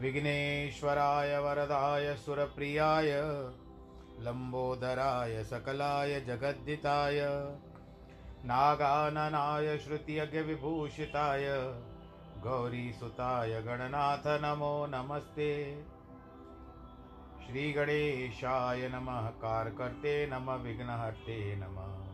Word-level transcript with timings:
विघ्नेश्वराय 0.00 1.38
वरदाय 1.38 2.14
सुरप्रियाय 2.14 3.12
लम्बोदराय 4.20 5.44
सकलाय 5.44 6.20
जगद्दिताय, 6.20 7.20
नागाननाय 8.44 9.78
श्रुतियज्ञविभूषिताय 9.78 11.48
गौरीसुताय 12.42 13.62
गणनाथ 13.62 14.22
नमो 14.26 14.86
नमस्ते। 14.86 15.84
श्रीगणेशाय 17.46 18.88
नमः, 18.88 19.30
कारकर्ते 19.30 20.26
नमः, 20.26 20.54
विघ्नहर्ते 20.54 21.56
नमः। 21.56 22.06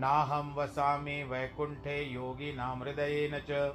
नाहं 0.00 0.54
वसामि 0.54 1.22
वैकुण्ठे 1.22 2.02
योगिनां 2.02 2.80
हृदयेन 2.80 3.38
च। 3.50 3.74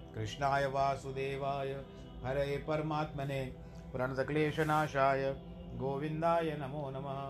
कृष्णाय 0.15 0.65
वासुदेवाय 0.65 1.71
हरे 2.25 2.57
परमात्मने 2.57 3.43
प्रणतक्लेशनाशाय, 3.93 5.23
गोविन्दाय 5.75 6.51
नमो 6.59 6.89
नमः। 6.89 7.21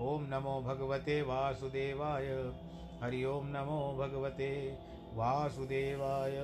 ॐ 0.00 0.26
नमो 0.30 0.60
भगवते 0.60 1.22
वासुदेवाय, 1.22 2.28
हरि 3.02 3.24
ओं 3.24 3.42
नमो 3.44 3.80
भगवते 3.98 4.50
वासुदेवाय। 5.14 6.36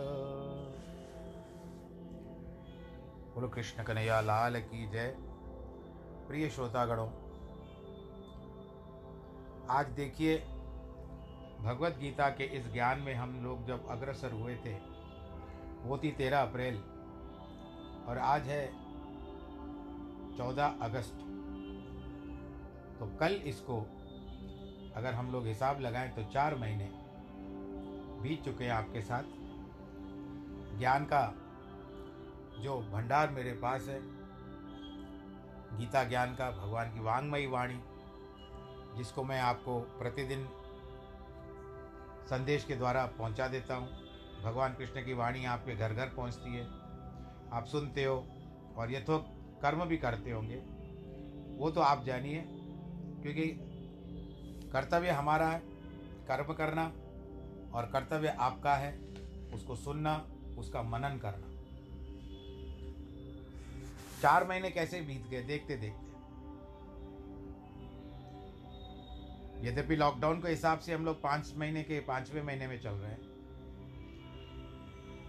बोलो 3.35 3.49
कृष्ण 3.49 3.83
कन्हैया, 3.83 4.21
लाल 4.21 4.61
की 4.61 4.91
जय। 4.91 5.15
प्रिय 6.29 6.49
श्रोतागणों, 6.51 7.09
आज 9.71 9.87
देखिए, 9.87 10.37
भगवत 11.61 11.97
गीता 11.99 12.29
के 12.31 12.45
इस 12.45 12.73
ज्ञान 12.73 13.01
में 13.01 13.15
हम 13.15 13.41
लोग 13.45 13.67
जब 13.67 13.89
अग्रसर 13.89 14.33
हुए 14.33 14.57
थे 14.57 14.96
थी 15.97 16.11
तेरह 16.11 16.43
अप्रैल 16.43 16.77
और 18.09 18.19
आज 18.19 18.43
है 18.43 18.67
चौदह 20.37 20.67
अगस्त। 20.83 21.15
तो 22.99 23.07
कल 23.21 23.33
इसको 23.33 23.79
अगर 24.97 25.15
हम 25.15 25.33
लोग 25.33 25.47
हिसाब 25.47 25.81
लगाएँ 25.81 26.11
तो 26.11 26.23
चार 26.23 26.55
महीने 26.55 26.91
बीत 28.23 28.45
चुके 28.45 28.65
हैं 28.65 28.73
आपके 28.73 29.03
साथ। 29.03 29.23
ज्ञान 30.79 31.05
का 31.05 31.35
जो 32.61 32.79
भंडार 32.81 33.31
मेरे 33.31 33.53
पास 33.53 33.89
है, 33.89 34.01
गीता 35.79 36.05
ज्ञान 36.05 36.35
का, 36.35 36.51
भगवान 36.51 36.95
की 36.95 37.01
वांगमयी 37.01 37.47
वाणी, 37.47 37.81
जिसको 38.97 39.25
मैं 39.25 39.41
आपको 39.41 39.81
प्रतिदिन 39.81 40.49
संदेश 42.27 42.65
के 42.65 42.77
द्वारा 42.77 43.07
पहुँचा 43.07 43.49
देता 43.49 43.75
हूँ। 43.75 44.06
भगवान 44.43 44.75
कृष्ण 44.75 45.05
की 45.05 45.15
वाणी 45.15 45.45
आपके 45.45 45.75
घर 45.77 45.93
घर 45.93 46.09
पहुँचती 46.09 46.55
है। 46.55 46.65
आप 47.53 47.65
सुनते 47.67 48.05
हो 48.05 48.17
और 48.77 48.93
यथो 48.93 49.19
कर्म 49.63 49.85
भी 49.85 49.97
करते 49.97 50.31
होंगे। 50.31 50.57
वो 51.59 51.71
तो 51.71 51.81
आप 51.81 52.05
जानिए, 52.05 52.45
क्योंकि 53.23 53.47
कर्तव्य 54.73 55.11
हमारा 55.11 55.49
है 55.49 55.59
कर्म 56.29 56.53
करना 56.55 56.85
और 57.75 57.91
कर्तव्य 57.93 58.29
आपका 58.29 58.75
है 58.75 58.93
उसको 59.55 59.77
सुनना, 59.77 60.17
उसका 60.59 60.83
मनन 60.83 61.19
करना। 61.19 61.55
चार 64.23 64.47
महीने 64.49 64.71
कैसे 64.71 65.01
बीत 65.01 65.27
गए 65.31 65.43
देखते 65.43 65.77
देखते 65.77 66.05
यद्यपि 69.63 69.97
लॉकडाउन 69.97 70.41
के 70.41 70.49
हिसाब 70.49 70.79
से 70.79 70.95
हम 70.95 71.05
लोग 71.05 71.23
पाँच 71.23 71.53
महीने 71.57 71.83
के 71.83 72.01
पाँचवें 72.01 72.43
महीने 72.43 72.67
में 72.67 72.81
चल 72.81 72.91
रहे 72.91 73.11
हैं। 73.11 73.26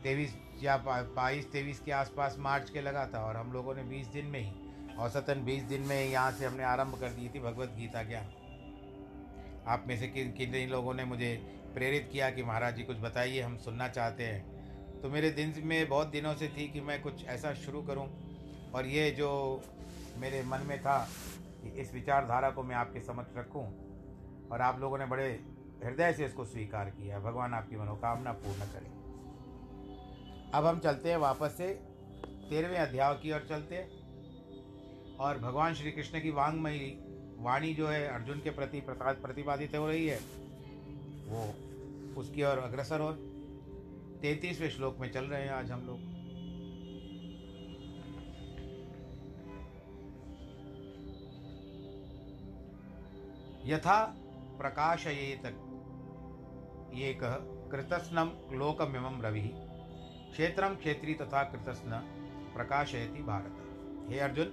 तेईस 0.07 0.35
या 0.61 0.75
बाईस, 0.77 1.51
तेईस 1.51 1.79
के 1.79 1.91
आसपास 1.91 2.35
मार्च 2.39 2.69
के 2.69 2.81
लगा 2.81 3.05
था 3.05 3.19
और 3.19 3.37
हम 3.37 3.51
लोगों 3.53 3.73
ने 3.75 3.83
बीस 3.83 4.07
दिन 4.07 4.25
में 4.25 4.39
ही, 4.39 4.51
औसतन 4.95 5.43
बीस 5.45 5.63
दिन 5.63 5.81
में 5.81 5.95
ही 5.95 6.11
यहाँ 6.11 6.31
से 6.31 6.45
हमने 6.45 6.63
आरंभ 6.63 6.99
कर 6.99 7.09
दी 7.09 7.29
थी 7.29 7.39
भगवत 7.39 7.73
गीता 7.77 8.03
ज्ञान 8.03 8.29
आप 9.67 9.83
में 9.87 9.97
से 9.97 10.07
किन 10.07 10.31
किन 10.31 10.69
लोगों 10.69 10.93
ने 10.93 11.05
मुझे 11.05 11.33
प्रेरित 11.73 12.09
किया 12.11 12.29
कि 12.29 12.43
महाराज 12.43 12.75
जी 12.75 12.83
कुछ 12.83 12.97
बताइए, 12.97 13.41
हम 13.41 13.57
सुनना 13.57 13.87
चाहते 13.89 14.23
हैं। 14.23 15.01
तो 15.01 15.09
मेरे 15.09 15.31
दिन 15.31 15.53
में 15.63 15.89
बहुत 15.89 16.07
दिनों 16.07 16.33
से 16.35 16.47
थी 16.47 16.67
कि 16.67 16.81
मैं 16.81 17.01
कुछ 17.01 17.25
ऐसा 17.25 17.53
शुरू 17.55 17.81
करूँ 17.81 18.07
और 18.73 18.85
ये 18.85 19.09
जो 19.11 19.29
मेरे 20.17 20.43
मन 20.43 20.65
में 20.67 20.79
था 20.81 20.97
कि 21.63 21.79
इस 21.81 21.93
विचारधारा 21.93 22.49
को 22.49 22.63
मैं 22.63 22.75
आपके 22.75 23.01
समक्ष 23.01 23.37
रखूँ 23.37 23.65
और 24.51 24.61
आप 24.61 24.79
लोगों 24.79 24.97
ने 24.97 25.05
बड़े 25.05 25.27
हृदय 25.83 26.13
से 26.13 26.25
इसको 26.25 26.45
स्वीकार 26.45 26.89
किया। 26.91 27.19
भगवान 27.19 27.53
आपकी 27.53 27.75
मनोकामना 27.75 28.31
पूर्ण 28.31 28.71
करें। 28.73 28.96
अब 30.53 30.65
हम 30.65 30.79
चलते 30.79 31.09
हैं 31.09 31.17
वापस 31.17 31.55
से 31.57 31.67
तेरहवें 32.49 32.77
अध्याय 32.77 33.13
की 33.13 33.31
ओर 33.31 33.45
चलते 33.49 33.75
हैं। 33.75 35.15
और 35.17 35.37
भगवान 35.37 35.73
श्री 35.73 35.91
कृष्ण 35.91 36.21
की 36.21 36.29
वांगमयी 36.29 36.97
वाणी 37.39 37.73
जो 37.73 37.87
है 37.87 38.07
अर्जुन 38.07 38.39
के 38.39 38.49
प्रति 38.49 38.81
प्रतिपादित 38.89 39.75
हो 39.75 39.87
रही 39.87 40.07
है, 40.07 40.19
वो 41.27 41.41
उसकी 42.21 42.43
ओर 42.43 42.57
अग्रसर 42.57 42.99
हो। 42.99 43.11
तैतीसवें 44.21 44.69
श्लोक 44.69 44.97
में 44.99 45.11
चल 45.11 45.25
रहे 45.25 45.41
हैं 45.41 45.49
आज 45.49 45.71
हम 45.71 45.81
लोग। 45.81 46.17
यथा 53.67 54.03
प्रकाशयेत 54.57 55.17
ये 55.17 55.35
तक 55.35 56.91
ये 56.93 57.13
कह, 57.13 57.33
कृतस्नम 57.71 58.57
लोकमिमं 58.57 59.21
रवि। 59.21 59.66
क्षेत्रम 60.31 60.75
क्षेत्री 60.75 61.13
तथा 61.13 61.43
कृतस्न 61.43 61.99
प्रकाशयति 62.53 63.23
भारत। 63.23 64.09
हे 64.09 64.19
अर्जुन, 64.19 64.51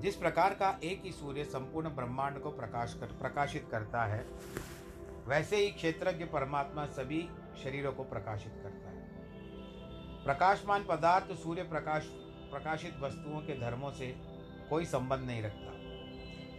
जिस 0.00 0.16
प्रकार 0.16 0.54
का 0.54 0.78
एक 0.84 1.02
ही 1.04 1.12
सूर्य 1.12 1.44
संपूर्ण 1.44 1.88
ब्रह्मांड 1.88 2.38
को 2.38 2.50
प्रकाश 2.50 2.94
कर, 3.00 3.06
प्रकाशित 3.18 3.68
करता 3.70 4.04
है, 4.04 4.24
वैसे 5.26 5.56
ही 5.56 5.70
क्षेत्रज्ञ 5.70 6.24
परमात्मा 6.24 6.86
सभी 6.86 7.28
शरीरों 7.62 7.92
को 7.92 8.04
प्रकाशित 8.04 8.52
करता 8.62 8.90
है। 8.90 9.00
प्रकाशमान 10.24 10.84
पदार्थ 10.84 11.32
सूर्य 11.34 11.62
प्रकाश, 11.62 12.06
प्रकाशित 12.50 12.98
वस्तुओं 13.00 13.40
के 13.40 13.58
धर्मों 13.60 13.90
से 13.90 14.06
कोई 14.70 14.84
संबंध 14.84 15.26
नहीं 15.26 15.42
रखता। 15.42 15.70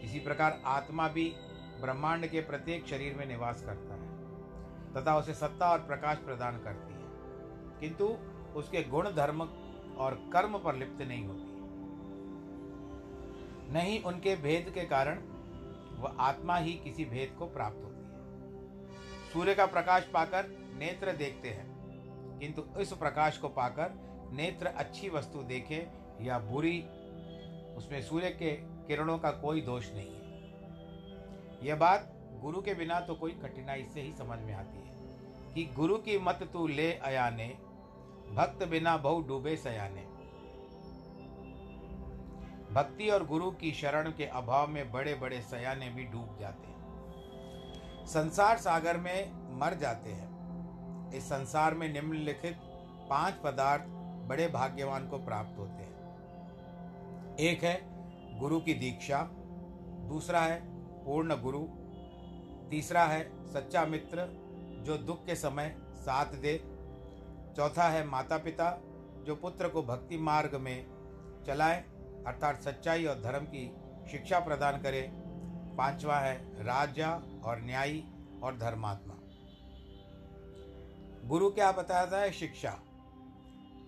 इसी 0.02 0.20
प्रकार 0.20 0.62
आत्मा 0.66 1.08
भी 1.08 1.34
ब्रह्मांड 1.82 2.28
के 2.28 2.42
प्रत्येक 2.42 2.88
शरीर 2.88 3.16
में 3.16 3.26
निवास 3.26 3.62
करता 3.62 3.94
है, 3.94 4.08
तथा 4.94 5.18
उसे 5.18 5.34
सत्ता 5.34 5.72
और 5.72 5.80
प्रकाश 5.80 6.18
प्रदान 6.18 6.58
करती 6.58 6.93
है 6.93 6.93
किंतु 7.80 8.06
उसके 8.56 8.84
गुण 8.84 9.10
धर्म 9.12 9.42
और 9.98 10.14
कर्म 10.34 10.58
पर 10.58 10.76
लिप्त 10.76 11.02
नहीं 11.02 11.26
होती। 11.26 11.52
नहीं 13.74 14.02
उनके 14.04 14.36
भेद 14.36 14.70
के 14.70 14.86
कारण 14.86 15.20
वह 16.00 16.16
आत्मा 16.20 16.58
ही 16.58 16.74
किसी 16.74 17.06
भेद 17.06 17.36
को 17.40 17.46
प्राप्त 17.46 17.84
होती 17.84 18.04
है। 18.04 19.32
सूर्य 19.34 19.56
का 19.56 19.66
प्रकाश 19.66 20.10
पाकर 20.14 20.48
नेत्र 20.76 21.12
देखते 21.12 21.50
हैं, 21.50 21.68
किंतु 22.40 22.64
इस 22.80 22.94
प्रकाश 22.94 23.38
को 23.38 23.50
पाकर 23.50 23.94
नेत्र 24.34 24.68
अच्छी 24.68 25.10
वस्तु 25.10 25.44
देखे 25.44 25.88
या 26.22 26.40
बुरी, 26.40 26.80
उसमें 27.78 28.02
सूर्य 28.02 28.30
के 28.32 28.52
किरणों 28.88 29.18
का 29.18 29.32
कोई 29.32 29.62
दोष 29.62 29.94
नहीं 29.94 30.14
है। 30.16 31.68
यह 31.68 31.76
बात 31.76 32.10
गुरु 32.42 32.62
के 32.62 32.74
बिना 32.74 33.00
तो 33.00 33.16
कोई 33.16 33.32
कठिनाई 33.32 33.84
से 33.84 34.02
ही 34.02 34.12
समझ 34.12 34.40
में 34.40 34.54
आती 34.54 34.78
है। 34.78 34.93
कि 35.54 35.64
गुरु 35.66 35.98
की 35.98 36.18
मत 36.20 36.50
तू 36.54 36.68
ले 36.68 36.94
अयाने 36.94 37.48
भक्त 38.34 38.68
बिना 38.68 38.98
बहु 38.98 39.22
डूबे 39.22 39.56
सयाने। 39.58 40.02
भक्ति 42.74 43.10
और 43.10 43.26
गुरु 43.26 43.52
की 43.52 43.72
शरण 43.72 44.12
के 44.12 44.26
अभाव 44.26 44.68
में 44.68 44.92
बड़े 44.92 45.16
बड़े 45.16 45.42
सयाने 45.42 45.90
भी 45.90 46.04
डूब 46.04 46.38
जाते 46.40 46.68
हैं। 46.68 46.74
संसार 48.06 48.58
सागर 48.58 48.98
में 48.98 49.32
मर 49.60 49.74
जाते 49.74 50.10
हैं। 50.10 51.14
इस 51.14 51.24
संसार 51.24 51.74
में 51.74 51.94
निम्नलिखित 51.94 52.58
पाँच 53.10 53.34
पदार्थ 53.34 53.84
बड़े 54.30 54.48
भाग्यवान 54.48 55.08
को 55.10 55.18
प्राप्त 55.18 55.60
होते 55.60 55.84
हैं। 55.84 57.38
एक 57.40 57.64
है 57.64 57.94
गुरु 58.40 58.60
की 58.60 58.74
दीक्षा, 58.74 59.30
दूसरा 60.10 60.42
है 60.42 60.62
पूर्ण 61.06 61.42
गुरु, 61.42 61.64
तीसरा 62.70 63.04
है 63.04 63.48
सच्चा 63.54 63.86
मित्र 63.86 64.43
जो 64.84 64.98
दुख 64.98 65.26
के 65.26 65.36
समय 65.36 65.78
साथ 65.96 66.26
दे। 66.26 66.58
चौथा 67.56 67.90
है 67.90 68.06
माता 68.06 68.38
पिता 68.38 68.82
जो 69.24 69.36
पुत्र 69.36 69.70
को 69.70 69.84
भक्ति 69.84 70.18
मार्ग 70.18 70.56
में 70.56 70.86
चलाए, 71.48 71.82
अर्थात 72.28 72.62
सच्चाई 72.62 73.06
और 73.06 73.22
धर्म 73.22 73.46
की 73.46 73.76
शिक्षा 74.12 74.40
प्रदान 74.40 74.82
करे। 74.82 75.12
पांचवा 75.78 76.20
है 76.20 76.64
राजा 76.64 77.16
और 77.44 77.62
न्यायी 77.62 78.14
और 78.44 78.58
धर्मात्मा। 78.58 79.14
गुरु 81.28 81.50
क्या 81.50 81.72
बताता 81.72 82.18
है? 82.18 82.32
शिक्षा। 82.32 82.80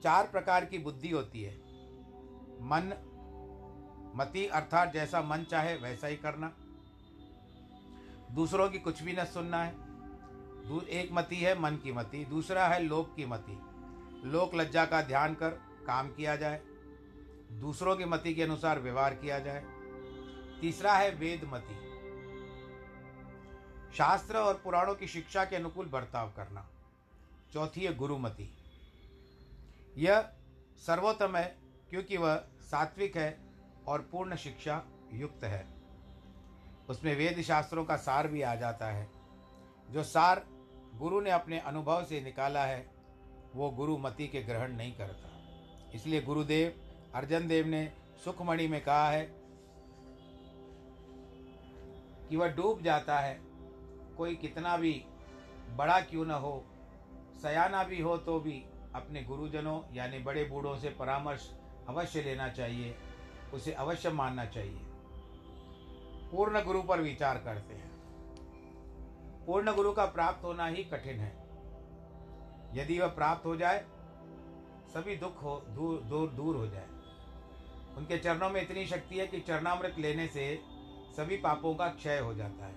चार 0.04 0.28
प्रकार 0.28 0.66
की 0.66 0.78
बुद्धि 0.78 1.10
होती 1.10 1.44
है। 1.44 1.54
मन, 2.62 3.02
मति 4.16 4.48
अर्थात 4.48 4.94
जैसा 4.94 5.22
मन 5.22 5.44
चाहे 5.44 5.76
वैसा 5.76 6.08
ही 6.08 6.16
करना। 6.16 6.54
दूसरों 8.32 8.70
की 8.70 8.80
कुछ 8.80 9.04
भी 9.04 9.14
न 9.14 9.26
सुनना 9.26 9.64
है। 9.64 9.85
एक 10.90 11.10
मति 11.12 11.36
है 11.36 11.60
मन 11.60 11.76
की 11.76 11.92
मति, 11.92 12.26
दूसरा 12.26 12.68
है 12.68 12.84
लोक 12.84 13.16
की 13.16 13.26
मति। 13.26 13.60
लोक 14.28 14.56
लज्जा 14.56 14.86
का 14.86 15.02
ध्यान 15.02 15.36
कर, 15.36 15.50
काम 15.88 16.10
किया 16.10 16.36
जाए। 16.36 16.62
दूसरों 17.52 17.96
की 17.96 18.06
मति 18.06 18.34
के 18.34 18.44
अनुसार 18.44 18.80
व्यवहार 18.80 19.14
किया 19.14 19.40
जाए। 19.40 19.64
तीसरा 20.62 20.94
है 20.94 21.16
वेद 21.16 21.44
मति। 21.44 21.82
शास्त्र 23.98 24.38
और 24.38 24.62
पुराणों 24.64 24.96
की 24.96 25.08
शिक्षा 25.08 25.46
के 25.46 25.56
अनुकूल 25.56 25.86
बर्ताव 25.86 26.30
करना। 26.30 26.70
चौथी 27.54 27.82
है 27.82 27.96
गुरुमति 27.96 28.58
यह 29.98 30.30
सर्वोत्तम 30.78 31.36
है, 31.36 31.58
क्योंकि 31.90 32.18
वह 32.18 32.36
सात्विक 32.62 33.18
है 33.18 33.40
और 33.88 34.02
पूर्ण 34.02 34.36
शिक्षा 34.36 34.84
युक्त 35.14 35.44
है। 35.44 35.68
उसमें 36.90 37.16
वेद 37.16 37.42
शास्त्रों 37.42 37.86
का 37.86 37.96
सार 37.96 38.28
भी 38.28 38.42
आ 38.42 38.56
जाता 38.56 38.88
है। 38.88 39.10
जो 39.90 40.04
सार 40.04 40.55
गुरु 41.00 41.22
ने 41.22 41.32
अपने 41.32 41.60
अनुभव 41.60 42.04
से 42.04 42.22
निकाला 42.22 42.66
है, 42.66 42.86
वो 43.56 43.70
गुरु 43.70 43.98
मति 43.98 44.28
के 44.28 44.42
ग्रहण 44.42 44.76
नहीं 44.76 44.94
करता। 44.94 45.30
इसलिए 45.96 46.22
गुरुदेव 46.22 46.74
अर्जन 47.16 47.48
देव 47.48 47.68
ने 47.68 47.92
सुखमणि 48.24 48.68
में 48.68 48.82
कहा 48.84 49.10
है 49.10 49.24
कि 52.30 52.36
वह 52.36 52.48
डूब 52.48 52.82
जाता 52.82 53.20
है, 53.20 53.40
कोई 54.18 54.36
कितना 54.36 54.78
भी 54.78 54.94
बड़ा 55.76 56.00
क्यों 56.02 56.26
न 56.26 56.32
हो, 56.32 56.64
सयाना 57.42 57.84
भी 57.84 58.02
हो 58.02 58.18
तो 58.18 58.40
भी 58.40 58.64
अपने 58.96 59.24
गुरुजनों 59.24 59.80
यानी 59.94 60.20
बड़े 60.20 60.44
बूढ़ों 60.44 60.78
से 60.78 60.90
परामर्श 60.90 61.50
अवश्य 61.90 62.22
लेना 62.22 62.50
चाहिए, 62.50 62.96
उसे 63.54 63.72
अवश्य 63.74 64.10
मानना 64.10 64.46
चाहिए। 64.46 64.80
पूर्ण 66.32 66.64
गुरु 66.64 66.82
पर 66.82 67.02
विचार 67.02 67.38
करते 67.38 67.74
हैं। 67.74 67.85
पूर्ण 69.46 69.74
गुरु 69.74 69.92
का 69.92 70.06
प्राप्त 70.06 70.44
होना 70.44 70.68
ही 70.68 70.84
कठिन 70.84 71.20
है। 71.20 71.32
यदि 72.74 73.00
वह 73.00 73.08
प्राप्त 73.08 73.46
हो 73.46 73.56
जाए, 73.56 73.86
सभी 74.94 75.16
दुख 75.16 75.44
हो, 75.44 75.64
दूर 75.70 76.02
दूर 76.02 76.30
दूर 76.30 76.56
हो 76.56 76.68
जाए। 76.68 76.88
उनके 77.98 78.18
चरणों 78.18 78.50
में 78.50 78.62
इतनी 78.62 78.86
शक्ति 78.86 79.18
है 79.18 79.28
कि 79.28 79.40
चरणामृत 79.40 79.96
लेने 80.00 80.28
से 80.28 80.62
सभी 81.18 81.38
पापों 81.38 81.76
का 81.76 81.88
क्षय 81.88 82.20
हो 82.20 82.34
जाता 82.34 82.66
है। 82.66 82.76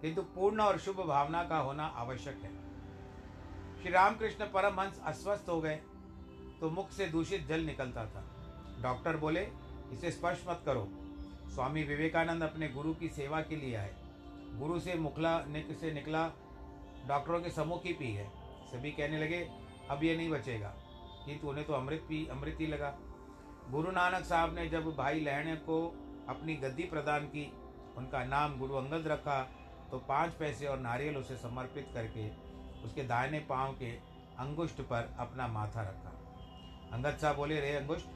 किंतु 0.00 0.22
पूर्ण 0.22 0.60
और 0.60 0.78
शुभ 0.78 1.00
भावना 1.00 1.44
का 1.44 1.58
होना 1.58 1.86
आवश्यक 1.86 2.36
है। 2.36 2.50
श्री 3.82 3.90
रामकृष्ण 3.90 4.44
परमहंस 4.44 5.00
अस्वस्थ 5.04 5.48
हो 5.48 5.60
गए 5.60 5.76
तो 6.60 6.70
मुख 6.70 6.90
से 6.90 7.06
दूषित 7.06 7.46
जल 7.46 7.60
निकलता 7.60 8.06
था। 8.06 8.24
डॉक्टर 8.82 9.16
बोले, 9.16 9.48
इसे 9.92 10.10
स्पर्श 10.10 10.44
मत 10.48 10.62
करो। 10.66 10.88
स्वामी 11.50 11.82
विवेकानंद 11.82 12.42
अपने 12.42 12.68
गुरु 12.68 12.94
की 12.94 13.08
सेवा 13.08 13.40
के 13.40 13.56
लिए 13.56 13.76
आए। 13.76 14.01
गुरु 14.52 14.78
से 14.80 14.94
मुखला, 14.94 15.38
निक 15.44 15.78
से 15.78 15.92
निकला, 15.92 16.28
डॉक्टरों 17.06 17.40
के 17.40 17.50
समूह 17.50 17.78
की 17.78 17.92
पी 17.92 18.12
है। 18.14 18.30
सभी 18.66 18.90
कहने 18.90 19.18
लगे, 19.18 19.50
अब 19.90 20.04
ये 20.04 20.16
नहीं 20.16 20.30
बचेगा। 20.30 20.68
किंतु 21.26 21.48
उन्हें 21.48 21.66
तो 21.66 21.72
अमृत 21.72 22.06
पी, 22.08 22.26
अमृत 22.26 22.56
ही 22.60 22.66
लगा। 22.66 22.98
गुरु 23.70 23.90
नानक 23.90 24.24
साहब 24.24 24.54
ने 24.54 24.68
जब 24.68 24.96
भाई 24.96 25.20
लहणे 25.20 25.56
को 25.56 25.86
अपनी 26.28 26.54
गद्दी 26.54 26.82
प्रदान 26.82 27.26
की, 27.26 27.52
उनका 27.96 28.24
नाम 28.24 28.58
गुरु 28.58 28.74
अंगद 28.74 29.06
रखा 29.06 29.42
तो 29.90 29.98
पाँच 29.98 30.32
पैसे 30.32 30.66
और 30.66 30.78
नारियल 30.78 31.16
उसे 31.16 31.36
समर्पित 31.36 31.90
करके, 31.94 32.28
उसके 32.84 33.02
दाहिने 33.04 33.40
पाँव 33.40 33.72
के 33.72 33.90
अंगुष्ठ 34.38 34.80
पर 34.80 35.16
अपना 35.18 35.46
माथा 35.46 35.82
रखा। 35.82 36.10
अंगद 36.92 37.16
साहब 37.16 37.36
बोले, 37.36 37.60
रे 37.60 37.76
अंगुष्ठ 37.76 38.06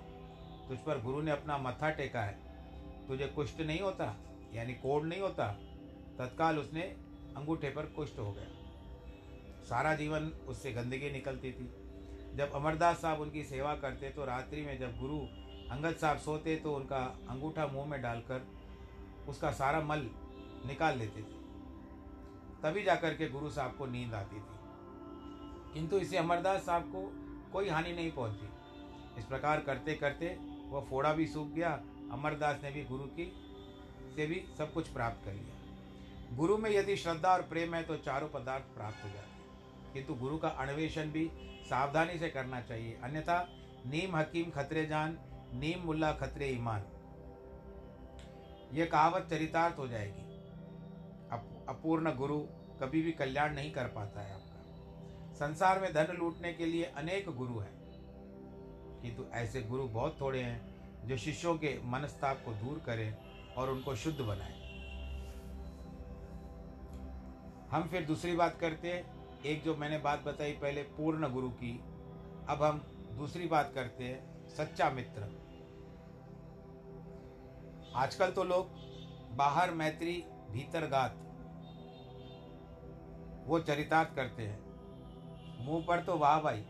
तुझ 0.69 0.79
पर 0.79 1.01
गुरु 1.01 1.23
ने 1.23 1.31
अपना 1.31 1.59
मत्था 1.59 1.91
टेका 1.91 2.21
है। 2.21 2.39
तुझे 3.09 3.27
कुष्ठ 3.27 3.61
नहीं 3.61 3.81
होता, 3.81 4.17
यानी 4.55 4.75
कोड 4.75 5.05
नहीं 5.05 5.21
होता 5.21 5.57
तत्काल 6.19 6.59
उसने 6.59 6.83
अंगूठे 7.37 7.71
पर 7.71 7.87
कुष्ठ 7.87 8.19
हो 8.19 8.33
गया। 8.33 9.65
सारा 9.65 9.95
जीवन 9.95 10.29
उससे 10.49 10.73
गंदगी 10.73 11.11
निकलती 11.11 11.53
थी। 11.53 11.71
जब 12.37 12.53
अमरदास 12.53 13.01
साहब 13.01 13.21
उनकी 13.21 13.43
सेवा 13.45 13.75
करते 13.75 14.11
तो 14.11 14.25
रात्रि 14.25 14.63
में 14.63 14.79
जब 14.79 14.99
गुरु 14.99 15.19
अंगद 15.71 15.97
साहब 15.97 16.19
सोते 16.19 16.57
तो 16.57 16.75
उनका 16.75 16.99
अंगूठा 17.29 17.67
मुँह 17.67 17.87
में 17.87 18.01
डालकर 18.03 18.47
उसका 19.29 19.51
सारा 19.53 19.81
मल 19.81 20.11
निकाल 20.67 20.99
लेते 20.99 21.21
थे। 21.21 21.35
तभी 22.63 22.83
जाकर 22.83 23.15
के 23.15 23.29
गुरु 23.29 23.51
साहब 23.51 23.77
को 23.77 23.87
नींद 23.87 24.15
आती 24.15 24.37
थी। 24.37 25.75
किंतु 25.75 25.99
इसे 25.99 26.17
अमरदास 26.17 26.67
साहब 26.67 26.83
को 26.83 27.03
कोई 27.53 27.69
हानि 27.69 27.93
नहीं 27.93 28.13
पहुँची। 28.13 28.49
इस 29.19 29.25
प्रकार 29.25 29.61
करते 29.61 29.95
करते 29.95 30.37
वह 30.69 30.87
फोड़ा 30.91 31.13
भी 31.13 31.27
सूख 31.27 31.49
गया। 31.49 31.73
अमरदास 32.13 32.61
ने 32.63 32.71
भी 32.71 32.85
गुरु 32.85 33.05
की 33.05 33.33
से 34.17 34.27
भी 34.27 34.45
सब 34.59 34.73
कुछ 34.73 34.89
प्राप्त 34.89 35.25
कर 35.25 35.33
लिया। 35.33 35.56
गुरु 36.33 36.59
में 36.59 36.71
यदि 36.71 36.97
श्रद्धा 36.97 37.33
और 37.33 37.43
प्रेम 37.43 37.75
है 37.75 37.83
तो 37.83 37.97
चारों 37.97 38.29
पदार्थ 38.29 38.65
प्राप्त 38.65 39.05
हो 39.05 39.09
जाते 39.09 39.31
हैं। 39.31 39.37
किंतु 39.93 40.15
गुरु 40.15 40.39
का 40.39 40.49
अन्वेषण 40.49 41.11
भी 41.11 41.31
सावधानी 41.71 42.19
से 42.19 42.29
करना 42.29 42.61
चाहिए। 42.61 42.99
अन्यथा, 43.03 43.49
नीम 43.87 44.17
हकीम 44.17 44.51
खतरे 44.51 44.87
जान, 44.87 45.19
नीम 45.53 45.79
मुल्ला 45.79 46.13
खतरे 46.13 46.49
ईमान। 46.49 46.85
ये 48.73 48.87
कहावत 48.87 49.29
चरितार्थ 49.31 49.79
हो 49.79 49.89
जाएगी। 49.89 50.27
अपूर्ण 51.69 52.17
गुरु 52.17 52.39
कभी 52.81 53.03
भी 53.03 53.13
कल्याण 53.13 53.55
नहीं 53.55 53.73
कर 53.73 53.85
पाता 53.85 54.21
है 54.21 54.35
आपका। 54.35 54.57
संसार 55.35 55.81
में 55.81 55.95
धन 55.95 56.17
लूटने 56.17 56.53
के 56.53 56.67
लिए 56.67 56.85
अनेक 56.85 57.29
गुरु 57.29 57.59
हैं। 57.59 57.77
किंतु 59.03 59.25
ऐसे 59.33 59.63
गुरु 59.63 59.83
बहुत 59.83 60.21
थोड़े 60.21 60.41
हैं 60.41 60.77
जो 61.09 61.17
शिष्यों 61.17 61.59
के 61.59 61.81
मनस्ताप 61.85 62.43
को 62.45 62.53
दूर 62.53 62.83
करें 62.87 63.17
और 63.55 63.71
उनको 63.71 63.97
शुद्ध 63.97 64.21
बनाएँ। 64.21 64.66
हम 67.71 67.83
फिर 67.83 68.05
दूसरी 68.05 68.37
बात 68.37 68.57
करते 68.57 68.93
हैं। 68.93 69.43
एक 69.43 69.63
जो 69.63 69.77
मैंने 69.77 69.99
बात 69.99 70.23
बताई 70.25 70.53
पहले, 70.53 70.83
पूर्ण 70.83 71.33
गुरु 71.33 71.49
की, 71.51 71.79
अब 72.49 72.63
हम 72.63 72.79
दूसरी 73.19 73.47
बात 73.47 73.73
करते 73.75 74.05
हैं, 74.05 74.49
सच्चा 74.49 74.91
मित्र। 74.91 75.23
आजकल 77.95 78.31
तो 78.31 78.45
लोग 78.45 78.69
बाहर 79.37 79.71
मैत्री, 79.71 80.25
भीतर 80.51 80.87
गात, 80.87 81.23
वो 83.47 83.59
चरितार्थ 83.61 84.15
करते 84.17 84.43
हैं। 84.43 85.65
मुँह 85.65 85.85
पर 85.89 86.03
तो 86.05 86.19
वाह 86.19 86.41
भाई, 86.41 86.63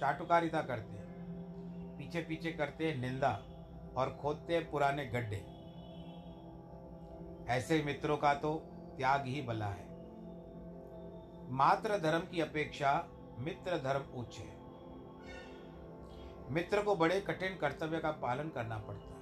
चाटुकारिता 0.00 0.62
करते 0.62 0.92
हैं। 0.92 1.96
पीछे 1.98 2.22
पीछे 2.22 2.52
करते 2.52 2.90
हैं 2.90 3.00
निंदा 3.00 3.32
और 3.96 4.18
खोदते 4.22 4.54
हैं 4.54 4.70
पुराने 4.70 5.06
गड्ढे। 5.06 5.44
ऐसे 7.48 7.82
मित्रों 7.82 8.16
का 8.16 8.34
तो 8.34 8.54
त्याग 8.96 9.26
ही 9.26 9.42
भला 9.42 9.66
है। 9.66 9.93
मात्र 11.50 11.98
धर्म 11.98 12.20
की 12.20 12.40
अपेक्षा 12.40 13.08
मित्र 13.38 13.78
धर्म 13.78 14.20
उच्च 14.20 14.38
है। 14.38 14.56
मित्र 16.50 16.82
को 16.82 16.96
बड़े 16.96 17.20
कठिन 17.20 17.56
कर्तव्य 17.56 17.98
का 17.98 18.10
पालन 18.10 18.48
करना 18.48 18.78
पड़ता 18.78 19.08
है। 19.08 19.14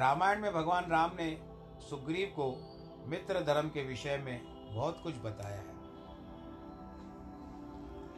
रामायण 0.00 0.40
में 0.40 0.54
भगवान 0.54 0.84
राम 0.84 1.10
ने 1.14 1.42
सुग्रीव 1.80 2.28
को 2.28 2.70
मित्र 3.06 3.40
धर्म 3.40 3.68
के 3.68 3.82
विषय 3.82 4.18
में 4.18 4.40
बहुत 4.74 5.00
कुछ 5.02 5.14
बताया 5.14 5.56
है। 5.56 5.74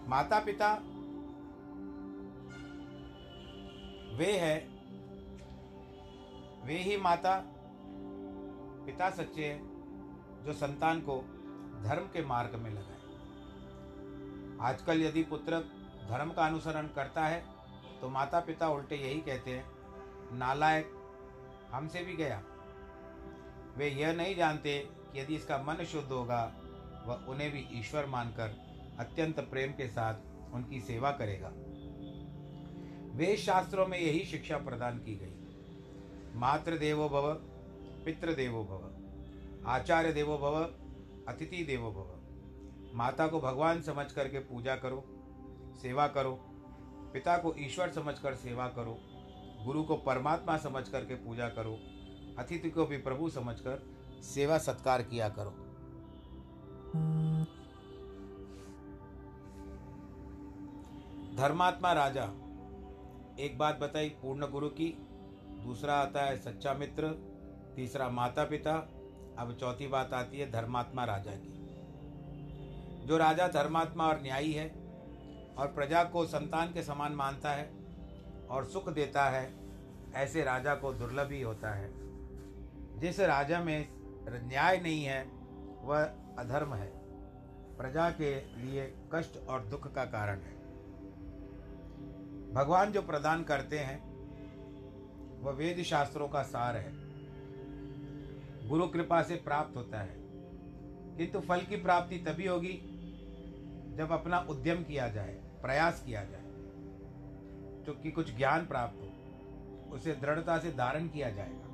माता 0.09 0.39
पिता 0.39 0.73
वे 4.17 4.33
है, 4.33 4.69
वे 6.65 6.77
ही 6.77 6.97
माता 6.97 7.45
पिता 8.87 9.11
सच्चे 9.11 9.45
हैं 9.45 9.77
जो 10.45 10.53
संतान 10.53 11.01
को 11.01 11.36
धर्म 11.83 12.07
के 12.07 12.25
मार्ग 12.25 12.55
में 12.55 12.71
लगाए 12.71 12.95
आजकल 14.63 15.03
यदि 15.03 15.23
पुत्र 15.23 15.59
धर्म 16.11 16.31
का 16.31 16.47
अनुसरण 16.47 16.87
करता 16.97 17.27
है 17.27 17.45
तो 18.01 18.09
माता 18.09 18.41
पिता 18.41 18.69
उल्टे 18.69 18.97
यही 18.97 19.21
कहते 19.21 19.51
हैं, 19.51 19.65
नालायक 20.33 20.91
हमसे 21.73 22.03
भी 22.03 22.15
गया। 22.17 22.43
वे 23.77 23.89
यह 23.91 24.13
नहीं 24.13 24.35
जानते 24.37 24.79
कि 24.79 25.21
यदि 25.21 25.35
इसका 25.35 25.59
मन 25.59 25.85
शुद्ध 25.85 26.09
होगा, 26.09 26.43
वह 27.07 27.27
उन्हें 27.29 27.51
भी 27.53 27.67
ईश्वर 27.79 28.07
मानकर 28.07 28.57
अत्यंत 29.01 29.41
प्रेम 29.51 29.73
के 29.73 29.89
साथ 29.89 30.55
उनकी 30.55 30.81
सेवा 30.81 31.11
करेगा। 31.11 31.49
वेद 33.17 33.37
शास्त्रों 33.39 33.87
में 33.87 33.99
यही 33.99 34.25
शिक्षा 34.25 34.59
प्रदान 34.59 34.99
की 34.99 35.15
गई। 35.17 36.39
मातृदेवो 36.39 37.09
भव, 37.09 37.33
पितृदेवो 38.05 38.65
भव 38.65 39.71
आचार्य 39.71 40.13
देवो 40.13 40.37
भव 40.39 40.59
अतिथि 41.29 41.65
देवो 41.65 41.91
भव 41.91 42.97
माता 42.97 43.27
को 43.27 43.41
भगवान 43.41 43.83
समझ 43.83 44.13
करके 44.13 44.39
पूजा 44.39 44.77
करो, 44.77 45.05
सेवा 45.83 46.07
करो, 46.09 46.33
पिता 47.13 47.37
को 47.39 47.55
ईश्वर 47.59 47.91
समझकर 47.91 48.35
सेवा 48.35 48.69
करो, 48.69 48.99
गुरु 49.65 49.83
को 49.83 49.97
परमात्मा 49.97 50.57
समझ 50.57 50.89
करके 50.89 51.15
पूजा 51.15 51.49
करो, 51.49 51.79
अतिथि 52.39 52.71
को 52.71 52.87
भी 52.87 52.97
प्रभु 52.97 53.29
समझकर 53.31 53.83
सेवा 54.23 54.59
सत्कार 54.59 55.03
किया 55.03 55.29
करो। 55.29 55.51
धर्मात्मा 61.37 61.93
राजा, 61.93 62.25
एक 63.39 63.59
बात 63.59 63.79
बताई 63.79 64.09
पूर्ण 64.09 64.51
गुरु 64.51 64.69
की, 64.69 64.89
दूसरा 65.65 65.95
आता 65.95 66.21
है 66.21 66.37
सच्चा 66.39 66.75
मित्र, 66.75 67.09
तीसरा 67.77 68.09
माता 68.09 68.45
पिता 68.45 68.96
अब 69.39 69.57
चौथी 69.61 69.87
बात 69.87 70.13
आती 70.13 70.39
है, 70.39 70.51
धर्मात्मा 70.51 71.05
राजा 71.05 71.33
की। 71.35 71.53
जो 73.07 73.17
राजा 73.17 73.49
धर्मात्मा 73.49 74.07
और 74.07 74.23
न्यायी 74.23 74.53
है 74.53 74.69
और 75.59 75.67
प्रजा 75.67 76.05
को 76.05 76.27
संतान 76.27 76.73
के 76.73 76.83
समान 76.83 77.13
मानता 77.13 77.51
है 77.51 77.71
और 78.51 78.65
सुख 78.65 78.89
देता 78.89 79.25
है, 79.25 79.55
ऐसे 80.15 80.45
राजा 80.45 80.75
को 80.75 80.93
दुर्लभ 80.93 81.31
ही 81.31 81.43
होता 81.43 81.71
है। 81.71 81.91
जिस 83.01 83.21
राजा 83.21 83.61
में 83.61 83.89
न्याय 84.29 84.77
नहीं 84.79 85.05
है, 85.05 85.25
वह 85.83 86.05
अधर्म 86.39 86.75
है। 86.75 86.93
प्रजा 87.77 88.11
के 88.11 88.41
लिए 88.41 88.97
कष्ट 89.15 89.49
और 89.49 89.63
दुख 89.63 89.93
का 89.93 90.05
कारण 90.05 90.41
है। 90.41 90.57
भगवान 92.53 92.93
जो 92.93 93.03
प्रदान 93.03 93.45
करते 93.45 93.79
हैं, 93.79 94.17
वह 95.41 95.53
वेद 95.53 95.83
शास्त्रों 95.83 96.29
का 96.29 96.43
सार 96.43 96.77
है। 96.77 96.96
गुरु 98.69 98.87
कृपा 98.89 99.23
से 99.23 99.37
प्राप्त 99.37 99.77
होता 99.77 100.01
है। 100.01 100.17
किंतु 101.17 101.41
फल 101.41 101.61
की 101.61 101.77
प्राप्ति 101.77 102.19
तभी 102.19 102.47
होगी 102.47 102.73
जब 103.97 104.13
अपना 104.13 104.39
उद्यम 104.39 104.85
किया 104.85 105.09
जाए, 105.09 105.35
प्रयास 105.35 106.03
किया 106.07 106.25
जाए 106.25 106.47
क्योंकि 107.85 108.11
कुछ 108.11 108.37
ज्ञान 108.37 108.67
प्राप्त 108.67 108.97
हो, 109.01 109.09
उसे 109.95 110.13
दृढ़ता 110.13 110.59
से 110.59 110.71
धारण 110.71 111.09
किया 111.09 111.31
जाएगा। 111.31 111.67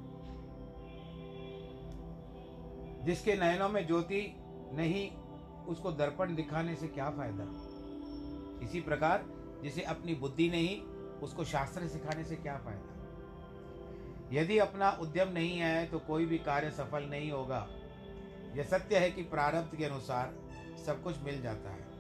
जिसके 3.02 3.34
नयनों 3.34 3.68
में 3.68 3.86
ज्योति 3.86 4.36
नहीं, 4.72 5.10
उसको 5.64 5.92
दर्पण 5.92 6.34
दिखाने 6.34 6.74
से 6.74 6.88
क्या 6.88 7.10
फ़ायदा? 7.10 7.44
इसी 8.62 8.80
प्रकार, 8.80 9.24
जिसे 9.62 9.82
अपनी 9.82 10.14
बुद्धि 10.14 10.50
नहीं, 10.50 10.82
उसको 11.20 11.44
शास्त्र 11.44 11.88
सिखाने 11.88 12.24
से 12.24 12.36
क्या 12.36 12.56
फ़ायदा? 12.56 12.91
यदि 14.32 14.58
अपना 14.58 14.90
उद्यम 14.90 15.28
नहीं 15.28 15.58
है 15.58 15.86
तो 15.86 15.98
कोई 15.98 16.26
भी 16.26 16.38
कार्य 16.38 16.70
सफल 16.70 17.02
नहीं 17.02 17.30
होगा। 17.30 17.68
यह 18.56 18.62
सत्य 18.62 18.98
है 18.98 19.10
कि 19.10 19.22
प्रारब्ध 19.22 19.76
के 19.76 19.84
अनुसार 19.84 20.34
सब 20.86 21.02
कुछ 21.02 21.22
मिल 21.22 21.42
जाता 21.42 21.70
है। 21.70 21.92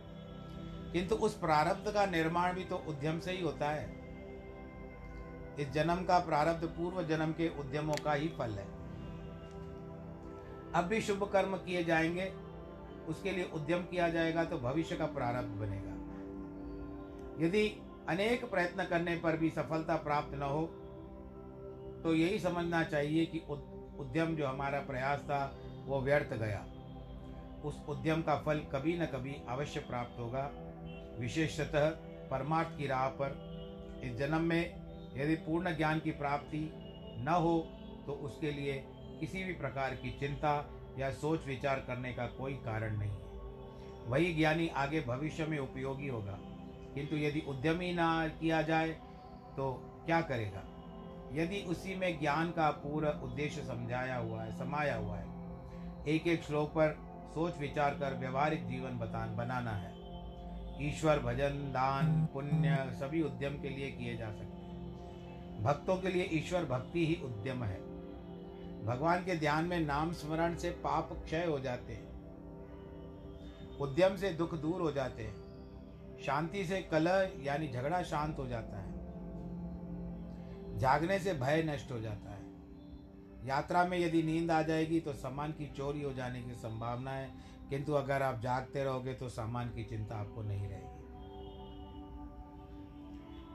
किंतु 0.92 1.14
उस 1.14 1.38
प्रारब्ध 1.38 1.92
का 1.92 2.06
निर्माण 2.06 2.54
भी 2.54 2.64
तो 2.64 2.76
उद्यम 2.76 3.20
से 3.20 3.32
ही 3.32 3.42
होता 3.42 3.70
है। 3.70 4.02
इस 5.58 5.70
जन्म 5.70 6.04
का 6.04 6.18
प्रारब्ध 6.18 6.66
पूर्व 6.66 7.02
जन्म 7.02 7.32
के 7.32 7.48
उद्यमों 7.48 7.94
का 8.04 8.12
ही 8.12 8.28
फल 8.28 8.50
है। 8.50 8.66
अब 10.72 10.84
भी 10.84 11.00
शुभ 11.00 11.30
कर्म 11.32 11.56
किए 11.56 11.84
जाएँगे, 11.84 12.32
उसके 13.08 13.30
लिए 13.30 13.44
उद्यम 13.44 13.82
किया 13.82 14.08
जाएगा 14.08 14.44
तो 14.44 14.58
भविष्य 14.58 14.96
का 14.96 15.06
प्रारब्ध 15.06 15.48
बनेगा। 15.48 15.92
यदि 17.46 17.82
अनेक 18.08 18.50
प्रयत्न 18.50 18.84
करने 18.84 19.16
पर 19.16 19.36
भी 19.36 19.50
सफलता 19.50 19.96
प्राप्त 19.96 20.34
न 20.34 20.42
हो 20.42 20.81
तो 22.02 22.14
यही 22.14 22.38
समझना 22.38 22.82
चाहिए 22.84 23.26
कि 23.26 23.38
उद्यम 23.98 24.36
जो 24.36 24.46
हमारा 24.46 24.80
प्रयास 24.80 25.20
था, 25.20 25.58
वो 25.86 26.00
व्यर्थ 26.00 26.34
गया। 26.34 26.66
उस 27.64 27.82
उद्यम 27.88 28.22
का 28.22 28.36
फल 28.36 28.58
कभी 28.58 28.98
न 28.98 29.06
कभी 29.06 29.36
अवश्य 29.48 29.80
प्राप्त 29.80 30.18
होगा। 30.18 30.50
विशेषतः 31.20 31.90
परमार्थ 32.28 32.78
की 32.78 32.86
राह 32.86 33.08
पर। 33.08 33.52
इस 34.04 34.16
जन्म 34.16 34.40
में 34.40 34.82
यदि 35.16 35.34
पूर्ण 35.34 35.76
ज्ञान 35.76 35.98
की 35.98 36.10
प्राप्ति 36.10 36.72
न 37.18 37.28
हो 37.28 37.68
तो 38.06 38.12
उसके 38.12 38.50
लिए 38.50 38.84
किसी 39.20 39.44
भी 39.44 39.52
प्रकार 39.52 39.94
की 39.94 40.10
चिंता 40.10 40.74
या 40.98 41.10
सोच 41.10 41.46
विचार 41.46 41.80
करने 41.80 42.12
का 42.12 42.26
कोई 42.26 42.54
कारण 42.54 42.98
नहीं 42.98 43.10
है। 43.10 43.32
वही 44.06 44.34
ज्ञानी 44.34 44.68
आगे 44.68 45.00
भविष्य 45.00 45.46
में 45.46 45.58
उपयोगी 45.58 46.08
होगा। 46.08 46.38
किंतु 46.94 47.16
यदि 47.16 47.40
उद्यम 47.40 47.78
ना 47.82 48.28
किया 48.28 48.62
जाए 48.62 48.90
तो 49.56 49.72
क्या 50.06 50.20
करेगा? 50.20 50.64
यदि 51.32 51.60
उसी 51.60 51.94
में 51.94 52.20
ज्ञान 52.20 52.50
का 52.50 52.70
पूरा 52.70 53.10
उद्देश्य 53.10 53.62
समझाया 53.62 54.16
हुआ 54.16 54.42
है, 54.42 54.58
समाया 54.58 54.96
हुआ 54.96 55.16
है 55.16 55.32
एक 56.08 56.26
एक 56.26 56.42
श्लोक 56.42 56.68
पर 56.68 57.12
सोच 57.34 57.58
विचार 57.58 57.94
कर 57.94 58.14
व्यवहारिक 58.14 58.68
जीवन 58.68 58.98
बतान 58.98 59.36
बनाना 59.36 59.70
है। 59.70 59.92
ईश्वर 60.88 61.18
भजन, 61.18 61.50
दान, 61.50 62.26
पुण्य 62.26 62.96
सभी 63.00 63.22
उद्यम 63.22 63.62
के 63.62 63.68
लिए 63.68 63.90
किए 63.90 64.16
जा 64.16 64.26
सकते 64.26 64.44
हैं। 64.44 64.62
भक्तों 65.62 65.96
के 65.96 66.08
लिए 66.08 66.28
ईश्वर 66.32 66.64
भक्ति 66.64 67.06
ही 67.06 67.14
उद्यम 67.24 67.64
है। 67.64 67.80
भगवान 68.84 69.24
के 69.24 69.36
ध्यान 69.38 69.64
में 69.64 69.80
नाम 69.80 70.12
स्मरण 70.12 70.56
से 70.56 70.70
पाप 70.70 71.22
क्षय 71.24 71.44
हो 71.44 71.60
जाते 71.60 71.92
हैं। 71.92 72.12
उद्यम 73.78 74.16
से 74.16 74.30
दुख 74.30 74.54
दूर 74.54 74.80
हो 74.80 74.92
जाते 74.92 75.22
हैं। 75.22 75.42
शांति 76.26 76.64
से 76.64 76.82
कलह 76.82 77.30
यानी 77.42 77.68
झगड़ा 77.68 78.02
शांत 78.02 78.38
हो 78.38 78.46
जाता 78.46 78.80
है। 78.80 78.91
जागने 80.82 81.18
से 81.18 81.34
भय 81.34 81.62
नष्ट 81.62 81.92
हो 81.92 82.00
जाता 82.00 82.30
है। 82.30 83.48
यात्रा 83.48 83.84
में 83.84 83.98
यदि 83.98 84.22
नींद 84.22 84.50
आ 84.50 84.62
जाएगी 84.62 85.00
तो 85.00 85.12
सामान 85.12 85.52
की 85.52 85.66
चोरी 85.66 86.02
हो 86.02 86.12
जाने 86.12 86.42
की 86.42 86.54
संभावना 86.54 87.10
है। 87.10 87.30
किंतु 87.70 87.92
अगर 87.92 88.22
आप 88.22 88.40
जागते 88.40 88.84
रहोगे 88.84 89.14
तो 89.14 89.28
सामान 89.28 89.68
की 89.68 89.84
चिंता 89.84 90.16
आपको 90.16 90.42
नहीं 90.42 90.68
रहेगी। 90.68 90.98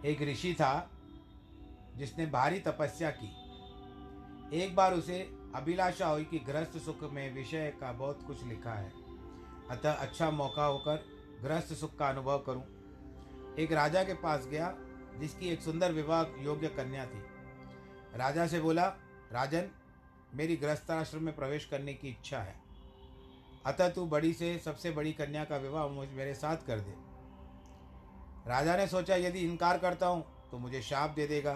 एक 0.10 0.22
ऋषि 0.22 0.54
था, 0.54 0.90
जिसने 1.98 2.26
भारी 2.26 2.60
तपस्या 2.60 3.10
की। 3.10 3.30
एक 4.64 4.76
बार 4.76 4.94
उसे 4.94 5.20
अभिलाषा 5.56 6.08
हुई 6.08 6.24
कि 6.24 6.40
गृहस्थ 6.40 6.78
सुख 6.78 7.04
में 7.14 7.34
विषय 7.34 7.74
का 7.82 7.92
बहुत 7.92 8.24
कुछ 8.28 8.44
लिखा 8.44 8.74
है। 8.74 8.92
अतः 9.72 9.92
अच्छा 9.92 10.32
मौका 10.32 10.66
होकर 10.66 11.06
गृहस्थ 11.44 11.74
सुख 11.74 11.98
का 11.98 12.10
अनुभव 12.10 12.40
करूँ। 12.40 12.64
एक 13.60 13.72
राजा 13.72 14.04
के 14.04 14.14
पास 14.14 14.48
गया 14.48 14.76
जिसकी 15.20 15.50
एक 15.50 15.62
सुंदर 15.62 15.92
विवाह 15.92 16.44
योग्य 16.44 16.68
कन्या 16.68 17.06
थी। 17.06 17.24
राजा 18.16 18.48
से 18.48 18.60
बोला, 18.60 18.86
राजन, 19.32 19.70
मेरी 20.36 20.56
गृहस्थाश्रम 20.56 21.24
में 21.24 21.36
प्रवेश 21.36 21.66
करने 21.66 21.94
की 21.94 22.10
इच्छा 22.10 22.40
है। 22.40 22.56
अतः 23.66 23.90
तू 23.90 24.06
बड़ी 24.06 24.34
से, 24.34 24.58
सबसे 24.58 24.92
बड़ी 24.92 25.14
कन्या 25.14 25.44
का 25.44 25.58
विवाह 25.58 25.88
मुझ, 25.88 26.08
मेरे 26.10 26.34
साथ 26.34 26.66
कर 26.68 26.80
दे। 26.80 26.94
राजा 28.48 28.76
ने 28.78 28.88
सोचा, 28.88 29.16
यदि 29.16 29.40
इनकार 29.40 29.78
करता 29.78 30.08
हूँ 30.08 30.26
तो 30.52 30.58
मुझे 30.58 30.82
शाप 30.82 31.10
दे 31.10 31.28
देगा। 31.28 31.54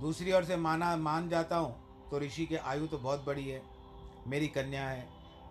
दूसरी 0.00 0.32
ओर 0.32 0.44
से 0.44 0.56
माना, 0.56 0.96
मान 0.96 1.28
जाता 1.28 1.56
हूँ 1.56 2.08
तो 2.10 2.18
ऋषि 2.18 2.46
की 2.46 2.56
आयु 2.56 2.86
तो 2.86 2.98
बहुत 2.98 3.24
बड़ी 3.24 3.48
है। 3.48 3.62
मेरी 4.26 4.48
कन्या 4.48 4.88
है। 4.88 5.06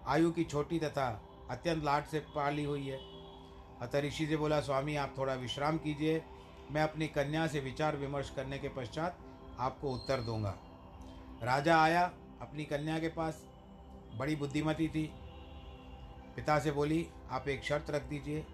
आयु 0.08 0.32
की 0.32 0.44
छोटी 0.44 0.80
तथा 0.80 1.08
अत्यंत 1.50 1.84
लाट 1.84 2.08
से 2.08 2.20
पाली 2.36 2.64
हुई 2.64 2.88
है। 2.88 3.00
अतः 3.82 4.00
ऋषि 4.00 4.28
से 4.28 4.38
बोला, 4.38 4.60
स्वामी, 4.62 4.96
आप 4.96 5.16
थोड़ा 5.18 5.34
विश्राम 5.34 5.78
कीजिए। 5.78 6.22
मैं 6.74 6.82
अपनी 6.82 7.08
कन्या 7.08 7.46
से 7.48 7.60
विचार 7.60 7.96
विमर्श 7.98 8.30
करने 8.30 8.58
के 8.60 8.70
पश्चात 8.70 9.18
आपको 9.60 9.92
उत्तर 9.92 10.22
दूँगा। 10.22 10.56
राजा 11.44 11.78
आया 11.78 12.02
अपनी 12.42 12.64
कन्या 12.66 12.98
के 13.00 13.08
पास, 13.08 13.44
बड़ी 14.18 14.36
बुद्धिमती 14.36 14.88
थी। 14.88 15.06
पिता 16.36 16.58
से 16.60 16.72
बोली, 16.72 17.08
आप 17.30 17.48
एक 17.48 17.64
शर्त 17.64 17.92
रख 17.92 18.04
दीजिए, 18.04 18.46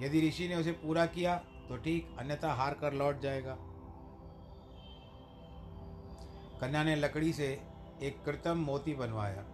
यदि 0.00 0.28
ऋषि 0.28 0.48
ने 0.48 0.56
उसे 0.56 0.72
पूरा 0.74 1.04
किया 1.06 1.36
तो 1.68 1.76
ठीक, 1.76 2.16
अन्यथा 2.18 2.52
हार 2.52 2.74
कर 2.74 2.92
लौट 2.92 3.20
जाएगा। 3.20 3.56
कन्या 6.60 6.82
ने 6.84 6.96
लकड़ी 6.96 7.32
से 7.32 7.46
एक 8.02 8.22
कृत्रिम 8.24 8.64
मोती 8.64 8.94
बनवाया, 8.94 9.44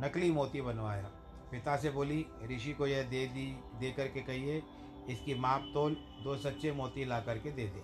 नकली 0.00 0.30
मोती 0.30 0.60
बनवाया। 0.60 1.10
पिता 1.50 1.76
से 1.76 1.90
बोली, 1.90 2.24
ऋषि 2.46 2.72
को 2.72 2.86
यह 2.86 3.02
दे 3.02 3.26
दी 3.26 3.46
दे 3.80 3.90
करके 3.90 4.20
कहिए 4.20 4.62
इसकी 5.08 5.34
माप 5.34 5.70
तोल 5.74 5.96
दो 6.22 6.36
सच्चे 6.36 6.72
मोती 6.72 7.04
ला 7.04 7.20
करके 7.20 7.50
दे 7.50 7.66
दे। 7.66 7.82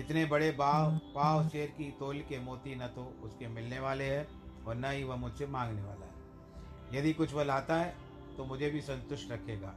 इतने 0.00 0.24
बड़े 0.24 0.50
बाव, 0.50 0.96
पाव 1.14 1.48
शेर 1.48 1.68
की 1.68 1.90
तोल 1.90 2.18
के 2.20 2.38
मोती 2.40 2.74
न 2.74 2.86
तो 2.86 3.04
उसके 3.22 3.48
मिलने 3.48 3.78
वाले 3.78 4.04
हैं 4.04 4.64
और 4.64 4.74
न 4.74 4.90
ही 4.92 5.04
वह 5.04 5.16
मुझसे 5.16 5.46
मांगने 5.46 5.82
वाला 5.82 6.06
है। 6.06 6.98
यदि 6.98 7.12
कुछ 7.12 7.32
वह 7.34 7.44
लाता 7.44 7.76
है 7.76 7.96
तो 8.36 8.44
मुझे 8.44 8.70
भी 8.70 8.80
संतुष्ट 8.80 9.30
रखेगा। 9.32 9.74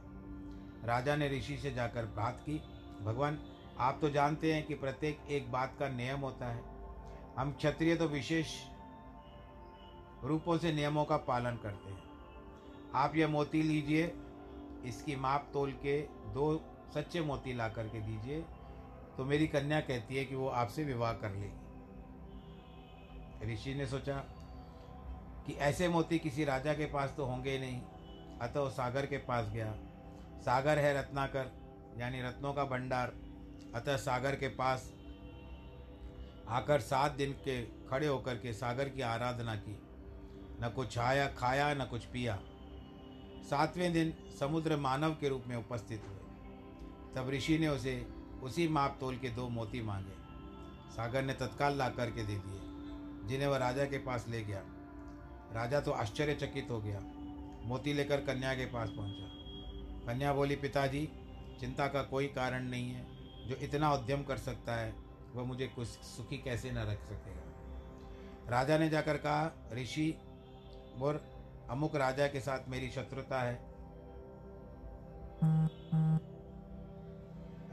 राजा 0.84 1.16
ने 1.16 1.28
ऋषि 1.28 1.56
से 1.56 1.70
जाकर 1.70 2.04
बात 2.06 2.42
की, 2.46 2.58
भगवान, 3.02 3.38
आप 3.78 3.98
तो 4.00 4.10
जानते 4.10 4.52
हैं 4.54 4.66
कि 4.66 4.74
प्रत्येक 4.74 5.20
एक 5.30 5.50
बात 5.52 5.76
का 5.78 5.88
नियम 5.88 6.20
होता 6.20 6.46
है। 6.46 6.62
हम 7.38 7.52
क्षत्रिय 7.52 7.96
तो 7.96 8.08
विशेष 8.08 8.46
रूपों 10.24 10.56
से 10.58 10.72
नियमों 10.72 11.04
का 11.04 11.16
पालन 11.16 11.56
करते 11.56 11.90
हैं। 11.90 12.02
आप 12.94 13.16
यह 13.16 13.28
मोती 13.28 13.62
लीजिए 13.62 14.06
इसकी 14.84 15.16
माप 15.16 15.50
तोल 15.52 15.72
के 15.72 16.00
दो 16.34 16.64
सच्चे 16.94 17.20
मोती 17.20 17.52
ला 17.52 17.68
करके 17.68 18.00
दीजिए। 18.00 18.40
तो 19.16 19.24
मेरी 19.24 19.46
कन्या 19.46 19.80
कहती 19.80 20.16
है 20.16 20.24
कि 20.24 20.34
वो 20.34 20.48
आपसे 20.48 20.84
विवाह 20.84 21.12
कर 21.12 21.30
लेगी। 21.30 21.58
ऋषि 23.52 23.74
ने 23.74 23.86
सोचा 23.86 24.16
कि 25.46 25.52
ऐसे 25.52 25.88
मोती 25.88 26.18
किसी 26.18 26.44
राजा 26.44 26.74
के 26.74 26.84
पास 26.84 27.14
तो 27.16 27.24
होंगे 27.24 27.50
ही 27.50 27.58
नहीं, 27.58 27.80
अतः 28.38 28.60
वो 28.60 28.70
सागर 28.70 29.06
के 29.06 29.16
पास 29.16 29.48
गया। 29.48 29.74
सागर 30.40 30.78
है 30.78 30.98
रत्नाकर, 30.98 31.52
यानी 31.98 32.22
रत्नों 32.22 32.52
का 32.52 32.64
भंडार। 32.64 33.12
अतः 33.74 33.96
सागर 33.96 34.34
के 34.34 34.48
पास 34.48 34.92
आकर 36.48 36.80
सात 36.80 37.12
दिन 37.12 37.32
के 37.32 37.62
खड़े 37.62 38.06
होकर 38.06 38.34
के 38.34 38.52
सागर 38.52 38.88
की 38.88 39.00
आराधना 39.00 39.54
की। 39.54 39.78
न 40.62 40.72
कुछ 40.76 40.98
आया, 40.98 41.26
खाया, 41.26 41.74
न 41.74 41.84
कुछ 41.84 42.04
पिया। 42.04 42.38
सातवें 43.50 43.92
दिन 43.92 44.14
समुद्र 44.40 44.76
मानव 44.76 45.10
के 45.10 45.28
रूप 45.28 45.44
में 45.46 45.56
उपस्थित 45.56 46.02
हुए। 46.08 46.18
तब 47.14 47.30
ऋषि 47.30 47.58
ने 47.58 47.68
उसे 47.68 48.08
उसी 48.42 48.68
माप 48.68 48.96
तोल 49.00 49.16
के 49.16 49.28
दो 49.30 49.48
मोती 49.48 49.82
मांगे। 49.82 50.12
सागर 50.92 51.22
ने 51.22 51.34
तत्काल 51.34 51.76
ला 51.76 51.88
करके 51.88 52.22
दे 52.22 52.34
दिए, 52.34 52.60
जिन्हें 53.28 53.48
वह 53.48 53.56
राजा 53.56 53.84
के 53.84 53.98
पास 53.98 54.28
ले 54.28 54.44
गया। 54.44 54.62
राजा 55.52 55.80
तो 55.80 55.90
आश्चर्यचकित 55.90 56.68
हो 56.70 56.80
गया। 56.80 57.00
मोती 57.68 57.92
लेकर 57.92 58.20
कन्या 58.20 58.54
के 58.54 58.66
पास 58.66 58.88
पहुँचा। 58.88 59.26
कन्या 60.06 60.32
बोली, 60.32 60.56
पिताजी, 60.56 61.08
चिंता 61.60 61.88
का 61.88 62.02
कोई 62.02 62.26
कारण 62.26 62.64
नहीं 62.64 62.90
है। 62.90 63.06
जो 63.48 63.56
इतना 63.56 63.92
उद्यम 63.92 64.22
कर 64.22 64.36
सकता 64.38 64.76
है, 64.76 64.94
वह 65.34 65.44
मुझे 65.44 65.66
कुछ 65.66 65.88
सुखी 65.88 66.38
कैसे 66.38 66.70
न 66.70 66.78
रख 66.78 67.02
सकेगा? 67.02 67.42
राजा 68.50 68.78
ने 68.78 68.88
जाकर 68.88 69.16
कहा, 69.16 69.70
ऋषि 69.72 70.18
और 71.02 71.29
अमुक 71.70 71.96
राजा 71.96 72.26
के 72.26 72.40
साथ 72.40 72.58
मेरी 72.68 72.90
शत्रुता 72.90 73.42
है। 73.42 73.54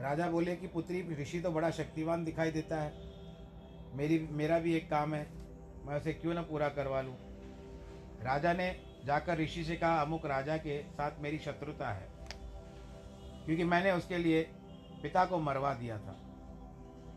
राजा 0.04 0.30
बोले 0.30 0.56
कि 0.56 0.68
पुत्री 0.68 1.16
ऋषि 1.16 1.42
तो 1.42 1.52
बड़ा 1.52 1.72
शक्तिवान 1.72 2.26
दिखाई 2.26 2.52
देता 2.52 2.82
है। 2.82 2.94
मेरी, 3.94 4.28
मेरा 4.32 4.60
भी 4.60 4.76
एक 4.76 4.90
काम 4.90 5.14
है, 5.14 5.28
मैं 5.86 5.98
उसे 5.98 6.14
क्यों 6.14 6.34
ना 6.34 6.42
पूरा 6.42 6.70
करवा 6.70 7.02
लूँ? 7.02 7.16
राजा 8.22 8.54
ने 8.54 9.00
जाकर 9.06 9.38
ऋषि 9.38 9.64
से 9.64 9.76
कहा, 9.76 10.02
अमुक 10.02 10.26
राजा 10.26 10.58
के 10.58 10.84
साथ 10.84 11.12
मेरी 11.20 11.40
शत्रुता 11.40 11.90
है। 11.90 12.08
क्योंकि 13.46 13.64
मैंने 13.64 13.92
उसके 13.92 14.18
लिए 14.18 14.44
पिता 15.04 15.26
को 15.26 15.38
मरवा 15.38 15.74
दिया 15.74 15.98
था। 15.98 16.16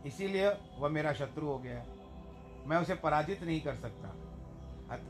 इसीलिए 0.05 0.47
वह 0.77 0.89
मेरा 0.89 1.13
शत्रु 1.13 1.47
हो 1.47 1.57
गया 1.57 1.85
मैं 2.65 2.77
उसे 2.77 2.95
पराजित 2.95 3.43
नहीं 3.43 3.61
कर 3.61 3.75
सकता। 3.75 4.07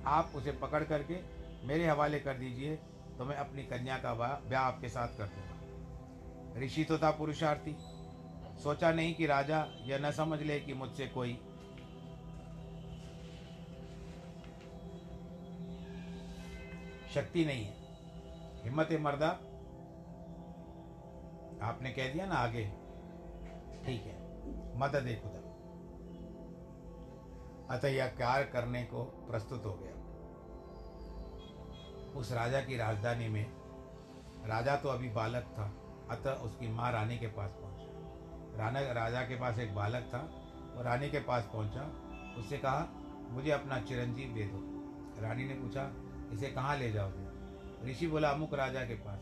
आप 0.06 0.32
उसे 0.36 0.52
पकड़ 0.52 0.84
करके 0.84 1.41
मेरे 1.64 1.88
हवाले 1.88 2.20
कर 2.20 2.34
दीजिए 2.34 2.76
तो 3.18 3.26
मैं 3.26 3.36
अपनी 3.36 3.64
कन्या 3.64 3.98
का 3.98 4.14
ब्याह 4.50 4.64
आपके 4.64 4.90
साथ 4.90 5.08
कर 5.08 5.26
दूँगा। 5.26 6.60
ऋषि 6.62 6.84
तो 6.84 6.98
था 6.98 7.12
पुरुषार्थी। 7.12 7.76
सोचा 8.60 8.92
नहीं 8.92 9.14
कि 9.16 9.26
राजा 9.26 9.66
यह 9.82 10.00
न 10.00 10.12
समझ 10.12 10.42
ले 10.42 10.60
कि 10.60 10.74
मुझसे 10.74 11.08
कोई 11.08 11.34
शक्ति 17.14 17.46
नहीं 17.46 17.66
है। 17.66 17.74
हिम्मत 18.64 18.92
है 18.92 18.98
मर्दा। 18.98 19.30
आपने 21.68 21.92
कह 21.92 22.14
दिया 22.14 22.26
ना 22.26 22.36
आगे। 22.36 22.66
ठीक 23.86 24.02
है, 24.04 24.16
मदद 24.78 25.22
खुदा। 25.24 25.42
अतः 27.76 27.88
यह 27.88 28.08
कार्य 28.08 28.46
करने 28.46 28.84
को 28.84 29.04
प्रस्तुत 29.04 29.66
हो 29.66 29.74
गया। 29.74 30.01
उस 32.16 32.32
राजा 32.32 32.62
की 32.62 32.78
राजधानी 32.78 33.28
में। 33.28 33.52
राजा 34.46 34.76
तो 34.76 34.90
अभी 34.90 35.10
बालक 35.10 35.44
था, 35.44 35.74
अतः 36.16 36.32
उसकी 36.32 36.68
माँ 36.68 36.92
रानी 36.92 37.18
के 37.18 37.28
पास 37.28 37.52
पहुँचा। 37.52 37.82
राना, 38.58 38.92
राजा 38.92 39.22
के 39.22 39.36
पास 39.36 39.60
एक 39.60 39.76
बालक 39.76 40.04
था, 40.14 40.18
वो 40.76 40.84
रानी 40.84 41.10
के 41.10 41.20
पास 41.20 41.50
पहुँचा। 41.54 41.82
उससे 42.38 42.58
कहा, 42.58 42.88
मुझे 43.30 43.52
अपना 43.52 43.80
चिरंजीव 43.80 44.34
दे 44.34 44.44
दो। 44.44 44.72
रानी 45.22 45.46
ने 45.46 45.54
पूछा, 45.54 45.92
इसे 46.34 46.48
कहाँ 46.48 46.78
ले 46.78 46.92
जाओगे? 46.92 47.32
ऋषि 47.92 48.08
बोला, 48.08 48.30
अमुक 48.30 48.54
राजा 48.54 48.86
के 48.86 48.94
पास। 48.94 49.20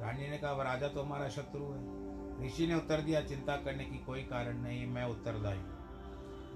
रानी 0.00 0.28
ने 0.28 0.38
कहा 0.38 0.52
वह 0.52 0.64
राजा 0.64 0.88
तो 0.88 1.02
हमारा 1.02 1.28
शत्रु 1.28 1.64
है। 1.64 2.04
ऋषि 2.46 2.66
ने 2.66 2.74
उत्तर 2.74 3.00
दिया, 3.00 3.20
चिंता 3.20 3.56
करने 3.56 3.84
की 3.84 3.98
कोई 3.98 4.22
कारण 4.22 4.58
नहीं, 4.58 4.86
मैं 4.86 5.04
उत्तरदायी 5.04 5.58
हूँ। 5.58 5.74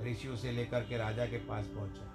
ऋषि 0.04 0.28
उसे 0.28 0.52
लेकर 0.52 0.80
के 0.80 0.96
राजा 0.96 1.26
के 1.26 1.38
पास 1.38 1.66
पहुँचा। 1.66 2.12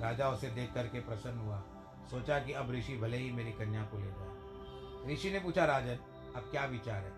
राजा 0.00 0.28
उसे 0.28 0.50
देख 0.50 0.74
करके 0.74 1.00
प्रसन्न 1.00 1.38
हुआ। 1.38 1.62
सोचा 2.10 2.38
कि 2.38 2.52
अब 2.52 2.70
ऋषि 2.70 2.96
भले 2.96 3.16
ही 3.16 3.30
मेरी 3.30 3.52
कन्या 3.52 3.82
को 3.82 3.98
ले 3.98 4.06
जाए। 4.06 5.12
ऋषि 5.12 5.30
ने 5.30 5.40
पूछा, 5.40 5.64
राजन, 5.64 5.96
अब 6.36 6.42
क्या 6.50 6.64
विचार 6.64 7.02
है? 7.02 7.12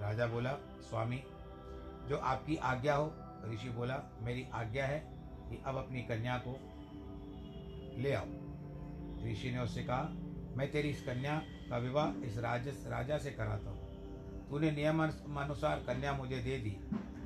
राजा 0.00 0.26
बोला, 0.26 0.52
स्वामी, 0.80 1.22
जो 2.08 2.16
आपकी 2.16 2.56
आज्ञा 2.56 2.94
हो। 2.94 3.12
ऋषि 3.52 3.68
बोला, 3.68 4.18
मेरी 4.20 4.46
आज्ञा 4.52 4.86
है 4.86 4.98
कि 5.50 5.62
अब 5.66 5.76
अपनी 5.76 6.02
कन्या 6.02 6.42
को 6.46 6.58
ले 8.02 8.12
आओ। 8.12 8.26
ऋषि 9.26 9.50
ने 9.50 9.58
उससे 9.58 9.82
कहा, 9.82 10.02
मैं 10.56 10.70
तेरी 10.72 10.88
इस 10.88 11.02
कन्या 11.02 11.42
का 11.70 11.78
विवाह 11.78 12.24
इस 12.24 12.38
राज 12.38 12.68
राजा 12.68 13.18
से 13.18 13.30
कराता 13.30 13.70
हूँ। 13.70 13.88
तूने 14.50 14.70
नियम 14.70 15.04
अनुसार 15.04 15.78
कन्या 15.78 16.12
मुझे 16.12 16.38
दे 16.38 16.58
दी, 16.58 16.70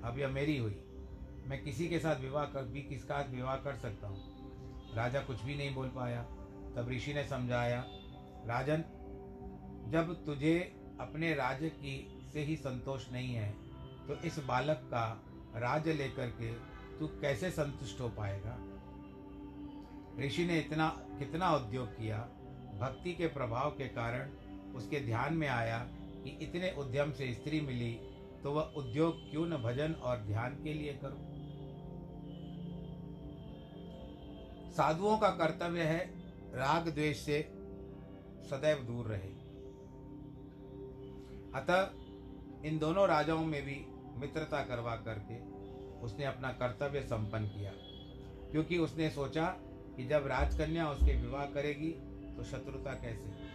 अब 0.04 0.18
यह 0.18 0.28
मेरी 0.28 0.58
हुई। 0.58 0.84
मैं 1.46 1.64
किसी 1.64 1.88
के 1.88 1.98
साथ 1.98 2.20
विवाह 2.20 2.44
कर, 2.44 2.62
भी 2.62 2.82
किसका 2.82 3.20
विवाह 3.20 3.56
कर 3.56 3.76
सकता 3.76 4.08
हूँ? 4.08 4.20
राजा 4.94 5.20
कुछ 5.20 5.42
भी 5.42 5.54
नहीं 5.54 5.74
बोल 5.74 5.88
पाया। 5.88 6.26
तब 6.76 6.88
ऋषि 6.90 7.14
ने 7.14 7.24
समझाया, 7.24 7.84
राजन, 8.46 8.84
जब 9.90 10.24
तुझे 10.26 10.58
अपने 11.00 11.34
राज्य 11.34 11.68
की 11.68 11.94
से 12.32 12.40
ही 12.40 12.56
संतोष 12.56 13.10
नहीं 13.12 13.34
है 13.34 13.50
तो 14.08 14.14
इस 14.26 14.38
बालक 14.38 14.76
का 14.76 15.22
राज्य 15.56 15.92
लेकर 15.92 16.30
के 16.30 16.52
तू 16.98 17.06
कैसे 17.20 17.50
संतुष्ट 17.50 18.00
हो 18.00 18.08
पाएगा? 18.08 18.58
ऋषि 20.20 20.44
ने 20.44 20.58
इतना, 20.58 20.88
कितना 21.18 21.54
उद्योग 21.56 21.88
किया, 21.88 22.18
भक्ति 22.80 23.12
के 23.12 23.26
प्रभाव 23.26 23.70
के 23.70 23.88
कारण 23.88 24.30
उसके 24.74 25.00
ध्यान 25.00 25.34
में 25.34 25.48
आया 25.48 25.78
कि 26.24 26.38
इतने 26.42 26.70
उद्यम 26.78 27.12
से 27.12 27.32
स्त्री 27.34 27.60
मिली 27.60 27.92
तो 28.42 28.52
वह 28.52 28.72
उद्योग 28.76 29.30
क्यों 29.30 29.46
न 29.46 29.56
भजन 29.56 29.92
और 29.92 30.18
ध्यान 30.18 30.54
के 30.64 30.72
लिए 30.74 30.98
करूँ? 31.04 31.20
साधुओं 34.72 35.18
का 35.18 35.28
कर्तव्य 35.28 35.82
है 35.82 36.21
राग 36.54 36.88
द्वेष 36.88 37.18
से 37.18 37.42
सदैव 38.50 38.78
दूर 38.78 39.06
रहे। 39.06 39.42
अतः 41.54 41.90
इन 42.68 42.78
दोनों 42.78 43.08
राजाओं 43.08 43.44
में 43.44 43.62
भी 43.62 43.86
मित्रता 44.20 44.64
करवा 44.64 44.96
करके 44.96 45.52
उसने 46.00 46.24
अपना 46.24 46.48
कर्तव्य 46.52 47.00
संपन्न 47.00 47.46
किया। 47.46 47.72
क्योंकि 48.50 48.78
उसने 48.78 49.10
सोचा 49.10 49.46
कि 49.96 50.06
जब 50.06 50.26
राजकन्या 50.26 50.90
उसके 50.90 51.20
विवाह 51.20 51.46
करेगी 51.46 51.90
तो 52.36 52.44
शत्रुता 52.44 52.94
कैसे? 52.94 53.52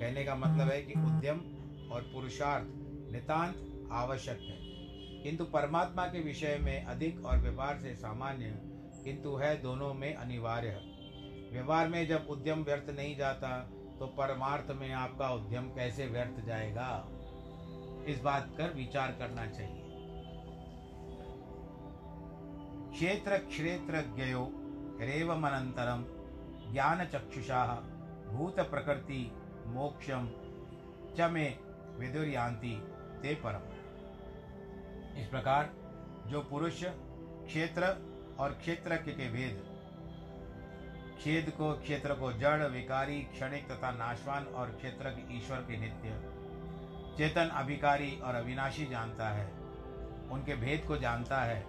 कहने 0.00 0.24
का 0.24 0.34
मतलब 0.34 0.68
है 0.68 0.82
कि 0.82 0.92
उद्यम 0.92 1.38
और 1.90 2.02
पुरुषार्थ 2.02 2.66
नितांत 3.12 3.88
आवश्यक 3.92 4.38
है। 4.40 4.58
किंतु 5.22 5.44
परमात्मा 5.44 6.06
के 6.06 6.20
विषय 6.20 6.58
में 6.62 6.84
अधिक 6.84 7.24
और 7.24 7.38
व्यवहार 7.38 7.78
से 7.78 7.94
सामान्य, 7.94 8.60
किंतु 9.04 9.36
है 9.36 9.62
दोनों 9.62 9.94
में 9.94 10.14
अनिवार्य। 10.14 10.89
व्यवहार 11.52 11.88
में 11.88 12.06
जब 12.08 12.26
उद्यम 12.30 12.62
व्यर्थ 12.62 12.90
नहीं 12.90 13.16
जाता 13.16 13.58
तो 13.98 14.06
परमार्थ 14.06 14.70
में 14.70 14.92
आपका 14.92 15.30
उद्यम 15.30 15.64
कैसे 15.68 16.06
व्यर्थ 16.06 16.44
जाएगा? 16.46 16.90
इस 18.08 18.20
बात 18.22 18.46
पर 18.48 18.72
विचार 18.74 19.12
करना 19.18 19.46
चाहिए। 19.46 19.78
क्षेत्र 22.92 23.38
क्षेत्र 23.38 24.00
ज्ञयो 24.16 24.44
रेवमनंतरम 25.00 26.04
ज्ञान 26.72 27.04
चक्षुषा 27.04 27.64
भूत 28.30 28.60
प्रकृति 28.60 29.20
मोक्षम 29.66 30.28
च 31.18 31.30
में 31.30 31.58
विदुर्यांति 31.98 32.74
ते 33.22 33.34
परम। 33.34 33.68
इस 35.20 35.26
प्रकार 35.26 35.70
जो 36.26 36.40
पुरुष 36.40 36.84
क्षेत्र 36.84 37.82
और 38.40 38.52
क्षेत्र 38.52 38.96
के 38.96 39.30
भेद 39.30 39.69
खेद 41.20 41.50
को, 41.50 41.72
क्षेत्र 41.72 42.14
को 42.14 42.32
जड़, 42.32 42.66
विकारी, 42.66 43.22
क्षणिक 43.22 43.70
तथा 43.70 43.90
नाशवान 43.90 44.44
और 44.44 44.70
क्षेत्र 44.70 45.28
ईश्वर 45.30 45.56
के 45.56 45.76
नित्य। 45.76 46.40
चेतन 47.18 47.48
अभिकारी 47.48 48.20
और 48.20 48.34
अविनाशी 48.34 48.86
जानता 48.86 49.28
है। 49.28 49.52
उनके 50.30 50.56
भेद 50.56 50.84
को 50.88 50.96
जानता 50.96 51.42
है। 51.42 51.60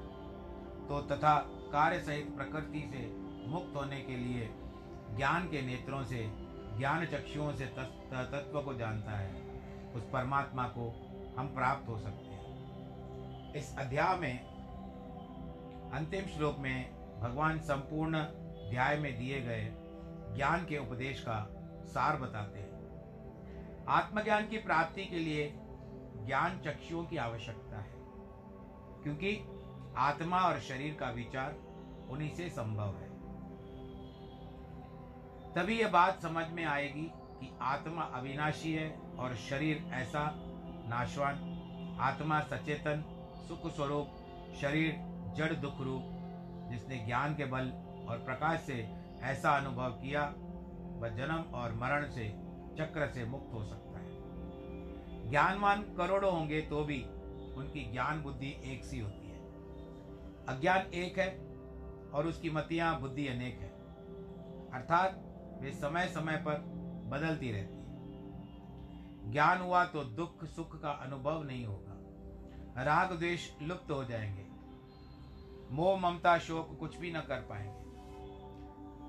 तो 0.88 1.02
तथा 1.02 1.38
कार्य 1.48 2.00
सहित 2.00 2.36
प्रकृति 2.36 2.92
से 2.94 3.08
मुक्त 3.48 3.76
होने 3.76 4.02
के 4.02 4.18
लिए 4.18 4.50
ज्ञान 5.18 5.48
के 5.48 5.62
नेत्रों 5.62 6.04
से, 6.04 6.32
ज्ञान 6.78 7.06
चक्षुओं 7.06 7.54
से 7.54 7.66
तत्व 7.66 8.62
को 8.62 8.74
जानता 8.74 9.12
है। 9.12 9.42
उस 9.96 10.04
परमात्मा 10.04 10.64
को 10.64 10.96
हम 11.38 11.48
प्राप्त 11.48 11.90
हो 11.90 12.00
सकते 12.00 12.26
हैं। 12.26 12.42
इस 13.54 13.78
अध्याय 13.78 14.18
में, 14.18 14.40
अंतिम 15.94 16.26
श्लोक 16.26 16.58
में 16.60 16.90
भगवान 17.20 17.60
संपूर्ण 17.60 18.26
अध्याय 18.72 18.98
में 18.98 19.18
दिए 19.20 19.40
गए 19.42 19.64
ज्ञान 20.36 20.66
के 20.66 20.78
उपदेश 20.78 21.20
का 21.20 21.36
सार 21.86 22.18
बताते 22.18 22.60
हैं। 22.60 23.86
आत्मज्ञान 23.90 24.48
की 24.48 24.58
प्राप्ति 24.58 25.06
के 25.06 25.18
लिए 25.18 25.50
ज्ञान 26.28 26.60
चक्षुओं 26.60 27.04
की 27.06 27.18
आवश्यकता 27.18 27.80
है, 27.80 27.98
क्योंकि 29.04 29.36
आत्मा 29.98 30.40
और 30.42 30.60
शरीर 30.60 30.96
का 31.00 31.10
विचार 31.10 31.58
उन्हीं 32.10 32.30
से 32.30 32.50
संभव 32.50 32.96
है। 32.96 33.10
तभी 35.54 35.80
यह 35.80 35.92
बात 35.92 36.22
समझ 36.22 36.48
में 36.52 36.66
आएगी 36.68 37.06
कि 37.36 37.54
आत्मा 37.62 38.10
अविनाशी 38.14 38.74
है 38.74 38.90
और 39.20 39.36
शरीर 39.50 39.86
ऐसा 39.94 40.28
नाशवान, 40.88 41.98
आत्मा 42.02 42.40
सचेतन 42.48 43.06
सुख 43.48 43.72
स्वरूप 43.76 44.56
शरीर 44.62 44.92
जड़ 45.36 45.54
दुख 45.54 45.82
रूप, 45.82 46.04
जिसने 46.72 47.06
ज्ञान 47.06 47.36
के 47.36 47.46
बल 47.46 47.74
और 48.12 48.18
प्रकाश 48.18 48.60
से 48.60 48.96
ऐसा 49.22 49.52
अनुभव 49.52 49.90
किया, 49.90 50.34
वह 51.00 51.10
जन्म 51.10 51.42
और 51.54 51.74
मरण 51.74 52.10
से, 52.10 52.30
चक्र 52.78 53.08
से 53.08 53.26
मुक्त 53.26 53.54
हो 53.54 53.66
सकता 53.66 54.00
है। 54.00 54.12
ज्ञानवान 55.30 55.82
करोड़ों 55.82 56.34
होंगे 56.34 56.62
तो 56.62 56.84
भी 56.84 57.04
उनकी 57.56 57.92
ज्ञान 57.92 58.24
बुद्धि 58.24 58.62
एक 58.64 58.86
सी 58.86 59.00
होती 59.00 59.30
है। 59.30 59.40
अज्ञान 60.46 60.78
एक 60.78 61.20
है 61.20 61.40
और 62.12 62.28
उसकी 62.28 62.50
मतियाँ, 62.50 63.00
बुद्धि 63.00 63.28
अनेक 63.28 63.60
है। 63.60 63.70
अर्थात 64.74 65.22
वे 65.62 65.72
समय 65.72 66.08
समय 66.08 66.38
पर 66.38 66.54
बदलती 67.08 67.52
रहती 67.52 67.74
है। 67.74 67.82
ज्ञान 69.32 69.62
हुआ 69.62 69.86
तो 69.86 70.04
दुख, 70.04 70.46
सुख 70.46 70.82
का 70.82 70.92
अनुभव 70.92 71.44
नहीं 71.44 71.66
होगा। 71.66 71.92
राग, 72.84 73.14
द्वेष 73.14 73.52
लुप्त 73.62 73.92
हो 73.92 74.04
जाएँगे। 74.04 74.46
मोह, 75.76 76.00
ममता, 76.00 76.38
शोक 76.38 76.80
कुछ 76.80 76.98
भी 76.98 77.14
न 77.14 77.20
कर 77.20 77.40
पाएँगे। 77.42 77.81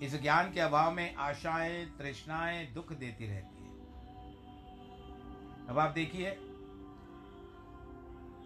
इस 0.03 0.21
ज्ञान 0.23 0.53
के 0.53 0.61
अभाव 0.61 0.93
में 0.93 1.15
आशाएँ, 1.15 1.85
तृष्णाएँ 1.99 2.67
दुख 2.75 2.93
देती 2.93 3.27
रहती 3.27 3.65
है। 3.65 3.71
अब 5.69 5.79
आप 5.79 5.91
देखिए, 5.91 6.31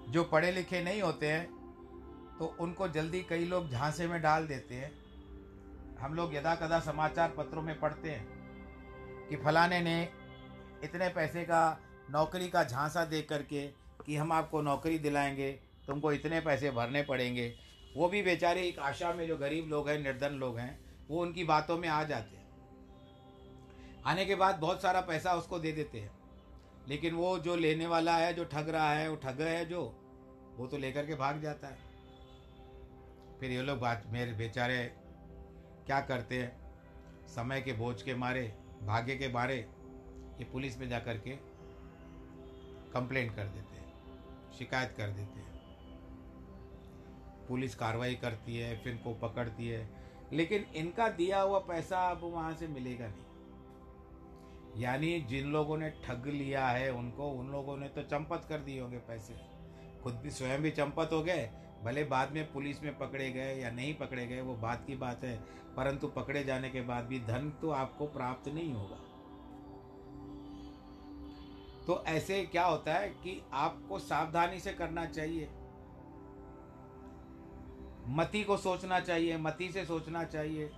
जो 0.08 0.24
पढ़े 0.24 0.50
लिखे 0.52 0.82
नहीं 0.82 1.02
होते 1.02 1.26
हैं 1.26 1.44
तो 2.38 2.46
उनको 2.60 2.88
जल्दी 2.88 3.20
कई 3.22 3.44
लोग 3.44 3.70
झांसे 3.70 4.06
में 4.06 4.20
डाल 4.22 4.46
देते 4.46 4.74
हैं। 4.74 4.90
हम 5.98 6.14
लोग 6.14 6.34
यदा 6.34 6.54
कदा 6.54 6.80
समाचार 6.80 7.34
पत्रों 7.38 7.62
में 7.62 7.78
पढ़ते 7.80 8.10
हैं 8.10 9.28
कि 9.28 9.36
फलाने 9.36 9.80
ने 9.80 10.02
इतने 10.84 11.08
पैसे 11.08 11.44
का 11.44 11.78
नौकरी 12.10 12.48
का 12.48 12.64
झांसा 12.64 13.04
दे 13.04 13.22
करके 13.22 13.66
कि 14.06 14.16
हम 14.16 14.32
आपको 14.32 14.60
नौकरी 14.62 14.98
दिलाएँगे, 14.98 15.52
तुमको 15.86 16.12
इतने 16.12 16.40
पैसे 16.40 16.70
भरने 16.70 17.02
पड़ेंगे। 17.02 17.54
वो 17.96 18.08
भी 18.08 18.22
बेचारे 18.22 18.62
एक 18.62 18.78
आशा 18.78 19.12
में 19.12 19.26
जो 19.26 19.36
गरीब 19.36 19.68
लोग 19.68 19.88
हैं, 19.88 19.98
निर्धन 19.98 20.34
लोग 20.34 20.58
हैं 20.58 20.85
वो 21.10 21.22
उनकी 21.22 21.44
बातों 21.44 21.78
में 21.78 21.88
आ 21.88 22.04
जाते 22.04 22.36
हैं। 22.36 22.46
आने 24.06 24.26
के 24.26 24.34
बाद 24.34 24.56
बहुत 24.56 24.82
सारा 24.82 25.00
पैसा 25.00 25.34
उसको 25.34 25.58
दे 25.58 25.72
देते 25.72 26.00
हैं। 26.00 26.10
लेकिन 26.88 27.14
वो 27.14 27.38
जो 27.38 27.56
लेने 27.56 27.86
वाला 27.86 28.16
है, 28.16 28.34
जो 28.34 28.44
ठग 28.44 28.68
रहा 28.68 28.92
है, 28.92 29.08
वो 29.08 29.16
ठग 29.16 29.40
है 29.40 29.66
जो, 29.66 29.82
वो 30.56 30.66
तो 30.66 30.78
लेकर 30.78 31.06
के 31.06 31.14
भाग 31.14 31.40
जाता 31.40 31.68
है। 31.68 31.78
फिर 33.40 33.50
ये 33.50 33.62
लोग 33.62 33.78
बात, 33.78 34.04
मेरे 34.06 34.32
बेचारे 34.32 34.86
क्या 35.86 36.00
करते 36.00 36.42
हैं? 36.42 36.66
समय 37.26 37.60
के 37.60 37.72
बोझ 37.72 38.02
के 38.02 38.14
मारे, 38.14 38.58
भाग्य 38.82 39.16
के 39.16 39.28
मारे, 39.28 39.56
ये 40.38 40.44
पुलिस 40.44 40.78
में 40.78 40.88
जा 40.88 40.98
कर 40.98 41.18
के 41.18 41.30
कंप्लेंट 42.92 43.36
कर 43.36 43.44
देते 43.44 43.76
हैं, 43.76 43.92
शिकायत 44.58 44.94
कर 44.96 45.08
देते 45.08 45.40
हैं। 45.40 45.56
पुलिस 47.48 47.74
कार्रवाई 47.74 48.14
करती 48.14 48.56
है, 48.56 48.84
फिर 48.84 48.96
को 48.96 49.14
पकड़ती 49.14 49.68
है 49.68 49.95
लेकिन 50.32 50.64
इनका 50.76 51.08
दिया 51.08 51.40
हुआ 51.40 51.58
पैसा 51.58 51.98
अब 52.08 52.20
वहाँ 52.24 52.54
से 52.54 52.68
मिलेगा 52.68 53.06
नहीं। 53.06 54.82
यानी 54.82 55.20
जिन 55.20 55.46
लोगों 55.46 55.76
ने 55.78 55.90
ठग 56.04 56.26
लिया 56.26 56.66
है 56.68 56.92
उनको, 56.92 57.28
उन 57.30 57.48
लोगों 57.48 57.76
ने 57.76 57.88
तो 57.88 58.02
चंपत 58.02 58.46
कर 58.48 58.58
दिए 58.58 58.80
होंगे 58.80 58.98
पैसे। 58.98 59.34
खुद 60.02 60.14
भी 60.14 60.30
स्वयं 60.30 60.62
भी 60.62 60.70
चंपत 60.70 61.10
हो 61.12 61.22
गए, 61.22 61.50
भले 61.84 62.04
बाद 62.04 62.32
में 62.32 62.52
पुलिस 62.52 62.82
में 62.82 62.98
पकड़े 62.98 63.30
गए 63.32 63.54
या 63.56 63.70
नहीं 63.70 63.94
पकड़े 63.94 64.26
गए, 64.26 64.40
वो 64.40 64.54
बात 64.54 64.84
की 64.86 64.96
बात 64.96 65.24
है, 65.24 65.36
परंतु 65.76 66.08
पकड़े 66.08 66.44
जाने 66.44 66.70
के 66.70 66.80
बाद 66.80 67.04
भी 67.04 67.20
धन 67.20 67.50
तो 67.60 67.70
आपको 67.70 68.06
प्राप्त 68.06 68.48
नहीं 68.48 68.72
होगा। 68.72 68.96
तो 71.86 72.04
ऐसे 72.06 72.42
क्या 72.44 72.64
होता 72.64 72.94
है 72.94 73.08
कि 73.08 73.42
आपको 73.52 73.98
सावधानी 73.98 74.60
से 74.60 74.72
करना 74.72 75.04
चाहिए। 75.06 75.48
मति 78.08 78.44
को 78.44 78.56
सोचना 78.56 79.00
चाहिए, 79.00 79.36
मति 79.36 79.72
से 79.72 79.84
सोचना 79.84 80.24
चाहिए 80.24 80.70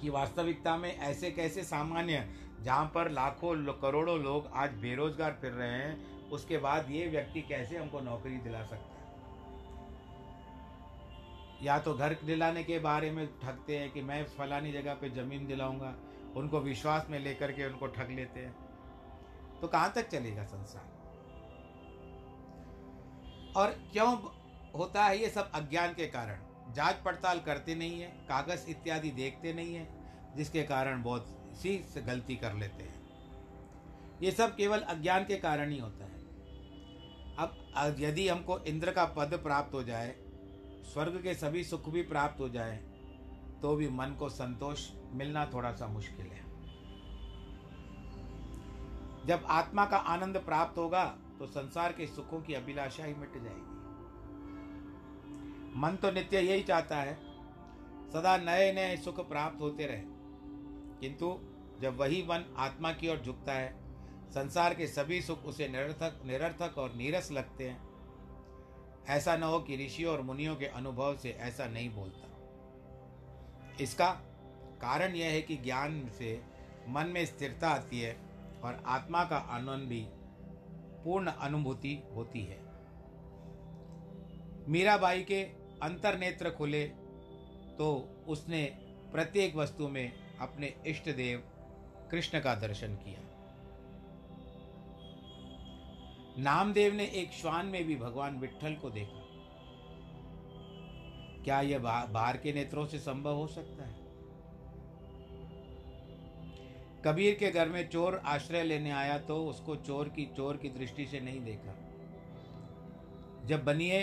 कि 0.00 0.08
वास्तविकता 0.08 0.76
में 0.76 0.96
ऐसे 0.98 1.30
कैसे 1.30 1.64
सामान्य 1.64 2.34
जहाँ 2.62 2.92
पर 2.94 3.10
लाखों 3.10 3.72
करोड़ों 3.72 4.18
लोग 4.18 4.46
आज 4.54 4.70
बेरोजगार 4.70 5.38
फिर 5.40 5.52
रहे 5.52 5.68
हैं, 5.68 6.20
उसके 6.30 6.58
बाद 6.58 6.90
ये 6.90 7.08
व्यक्ति 7.08 7.40
कैसे 7.40 7.76
हमको 7.76 8.00
नौकरी 8.00 8.36
दिला 8.36 8.62
सकता 8.64 8.76
है? 8.76 8.96
या 11.62 11.78
तो 11.78 11.94
घर 11.94 12.16
दिलाने 12.24 12.64
के 12.64 12.78
बारे 12.78 13.10
में 13.10 13.26
ठगते 13.40 13.78
हैं 13.78 13.90
कि 13.90 14.02
मैं 14.02 14.24
फलानी 14.24 14.72
जगह 14.72 14.94
पे 14.94 15.10
ज़मीन 15.10 15.46
दिलाऊँगा, 15.46 15.94
उनको 16.36 16.60
विश्वास 16.60 17.06
में 17.10 17.18
लेकर 17.18 17.52
के 17.52 17.66
उनको 17.66 17.86
ठग 17.86 18.10
लेते 18.10 18.40
हैं। 18.40 18.56
तो 19.60 19.68
कहाँ 19.68 19.92
तक 19.92 20.08
चलेगा 20.08 20.44
संसार? 20.44 20.84
और 23.56 23.70
क्यों 23.92 24.16
होता 24.74 25.04
है 25.04 25.20
ये 25.20 25.28
सब 25.30 25.50
अज्ञान 25.54 25.94
के 25.94 26.06
कारण। 26.06 26.72
जाँच 26.74 26.96
पड़ताल 26.96 27.40
करते 27.40 27.74
नहीं 27.74 28.00
है, 28.00 28.08
कागज़ 28.28 28.68
इत्यादि 28.68 29.10
देखते 29.10 29.52
नहीं 29.52 29.74
है, 29.74 29.88
जिसके 30.36 30.62
कारण 30.62 31.02
बहुत 31.02 31.26
सी 31.54 31.76
गलती 31.96 32.36
कर 32.36 32.54
लेते 32.54 32.84
हैं। 32.84 33.04
ये 34.22 34.30
सब 34.30 34.56
केवल 34.56 34.80
अज्ञान 34.80 35.24
के 35.24 35.36
कारण 35.36 35.70
ही 35.70 35.78
होता 35.78 36.04
है। 36.04 36.24
अब 37.78 37.96
यदि 37.98 38.28
हमको 38.28 38.58
इंद्र 38.60 38.90
का 38.90 39.04
पद 39.16 39.34
प्राप्त 39.42 39.74
हो 39.74 39.82
जाए, 39.82 40.14
स्वर्ग 40.84 41.20
के 41.22 41.34
सभी 41.34 41.64
सुख 41.64 41.88
भी 41.88 42.02
प्राप्त 42.02 42.40
हो 42.40 42.48
जाए 42.48 42.76
तो 43.62 43.74
भी 43.76 43.88
मन 43.88 44.16
को 44.18 44.28
संतोष 44.28 44.88
मिलना 45.12 45.44
थोड़ा 45.46 45.72
सा 45.72 45.86
मुश्किल 45.86 46.26
है। 46.26 46.44
जब 49.26 49.46
आत्मा 49.50 49.84
का 49.86 49.96
आनंद 49.96 50.36
प्राप्त 50.38 50.78
होगा 50.78 51.04
तो 51.38 51.46
संसार 51.46 51.92
के 51.92 52.06
सुखों 52.06 52.40
की 52.40 52.54
अभिलाषा 52.54 53.04
ही 53.04 53.14
मिट 53.14 53.32
जाएगी। 53.34 53.75
मन 55.76 55.96
तो 55.96 56.10
नित्य 56.10 56.40
यही 56.40 56.62
चाहता 56.62 56.96
है, 56.96 57.14
सदा 58.10 58.36
नए 58.36 58.72
नए 58.72 58.96
सुख 58.96 59.28
प्राप्त 59.28 59.60
होते 59.60 59.86
रहे। 59.86 60.02
किंतु 61.00 61.38
जब 61.80 61.96
वही 61.96 62.22
मन 62.22 62.54
आत्मा 62.56 62.92
की 62.92 63.08
ओर 63.08 63.18
झुकता 63.18 63.52
है, 63.52 63.76
संसार 64.30 64.74
के 64.74 64.86
सभी 64.86 65.22
सुख 65.22 65.44
उसे 65.44 65.68
निरर्थक 65.68 66.20
निरर्थक 66.24 66.78
और 66.78 66.94
नीरस 66.94 67.32
लगते 67.32 67.70
हैं। 67.70 67.88
ऐसा 69.06 69.36
न 69.36 69.42
हो 69.42 69.60
कि 69.60 69.86
ऋषियों 69.86 70.12
और 70.12 70.22
मुनियों 70.22 70.56
के 70.56 70.66
अनुभव 70.66 71.16
से 71.16 71.30
ऐसा 71.30 71.66
नहीं 71.66 71.90
बोलता। 71.90 72.26
इसका 73.80 74.10
कारण 74.80 75.14
यह 75.14 75.26
है 75.26 75.42
कि 75.42 75.56
ज्ञान 75.56 76.08
से 76.08 76.44
मन 76.88 77.06
में 77.06 77.26
स्थिरता 77.26 77.68
आती 77.68 78.00
है 78.00 78.16
और 78.64 78.82
आत्मा 78.86 79.24
का 79.24 79.36
आनंद 79.36 79.88
भी 79.88 80.06
पूर्ण 81.04 81.26
अनुभूति 81.26 82.02
होती 82.14 82.44
है। 82.44 82.66
मीराबाई 84.68 85.22
के 85.22 85.55
अंतर 85.82 86.18
नेत्र 86.18 86.50
खुले 86.50 86.82
तो 87.78 87.86
उसने 88.28 88.64
प्रत्येक 89.12 89.56
वस्तु 89.56 89.88
में 89.88 90.12
अपने 90.40 90.74
इष्ट 90.86 91.10
देव 91.10 91.42
कृष्ण 92.10 92.40
का 92.40 92.54
दर्शन 92.54 92.94
किया। 92.94 93.20
नामदेव 96.38 96.94
ने 96.94 97.04
एक 97.04 97.32
श्वान 97.32 97.66
में 97.66 97.84
भी 97.84 97.96
भगवान 97.96 98.38
विठल 98.38 98.74
को 98.74 98.90
देखा। 98.90 99.22
क्या 101.44 101.60
यह 101.60 101.78
बाहर 101.78 102.36
के 102.36 102.52
नेत्रों 102.52 102.86
से 102.86 102.98
संभव 102.98 103.34
हो 103.34 103.46
सकता 103.46 103.84
है? 103.84 103.94
कबीर 107.04 107.34
के 107.34 107.50
घर 107.50 107.68
में 107.68 107.88
चोर 107.88 108.20
आश्रय 108.26 108.62
लेने 108.62 108.90
आया 108.90 109.18
तो 109.18 109.46
उसको 109.46 109.76
चोर 109.76 110.08
की 110.08 110.24
चोर 110.36 110.56
की 110.56 110.68
दृष्टि 110.68 111.06
से 111.06 111.20
नहीं 111.20 111.40
देखा। 111.40 111.74
जब 113.46 113.64
बनिए 113.64 114.02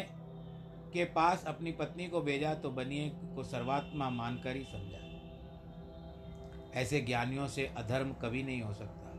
के 0.94 1.04
पास 1.06 1.44
अपनी 1.46 1.72
पत्नी 1.72 2.08
को 2.08 2.22
भेजा 2.22 2.54
तो 2.54 2.70
बनिए 2.70 3.10
को 3.36 3.44
सर्वात्मा 3.44 4.10
मानकर 4.10 4.56
ही 4.56 4.64
समझा। 4.64 5.00
ऐसे 6.80 7.00
ज्ञानियों 7.02 7.48
से 7.48 7.66
अधर्म 7.78 8.14
कभी 8.14 8.44
नहीं 8.44 8.62
हो 8.62 8.74
सकता। 8.74 9.12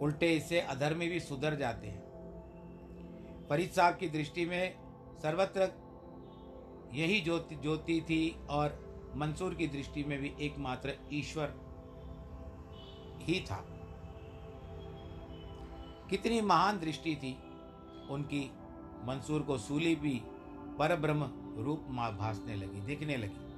उल्टे 0.00 0.32
इससे 0.36 0.60
अधर्मी 0.60 1.08
भी 1.08 1.20
सुधर 1.20 1.54
जाते 1.54 1.88
हैं। 1.88 3.46
फरीद 3.50 3.70
साहब 3.70 3.96
की 3.96 4.08
दृष्टि 4.08 4.46
में 4.46 4.74
सर्वत्र 5.22 5.72
यही 6.94 7.20
ज्योति 7.20 7.54
ज्योति 7.54 8.00
थी 8.00 8.46
और 8.50 8.78
मंसूर 9.16 9.54
की 9.54 9.66
दृष्टि 9.66 10.04
में 10.04 10.18
भी 10.18 10.32
एकमात्र 10.40 10.94
ईश्वर 11.12 11.54
ही 13.22 13.40
था। 13.40 13.64
कितनी 16.10 16.40
महान 16.40 16.78
दृष्टि 16.80 17.14
थी 17.16 17.36
उनकी 18.10 18.50
मंसूर 19.04 19.42
को 19.42 19.58
सूली 19.58 19.94
भी 19.94 20.22
पर 20.78 20.96
ब्रह्म 20.96 21.30
रूप 21.62 21.86
माँ 21.88 22.16
भासने 22.16 22.54
लगी, 22.56 22.80
दिखने 22.80 23.16
लगी। 23.16 23.50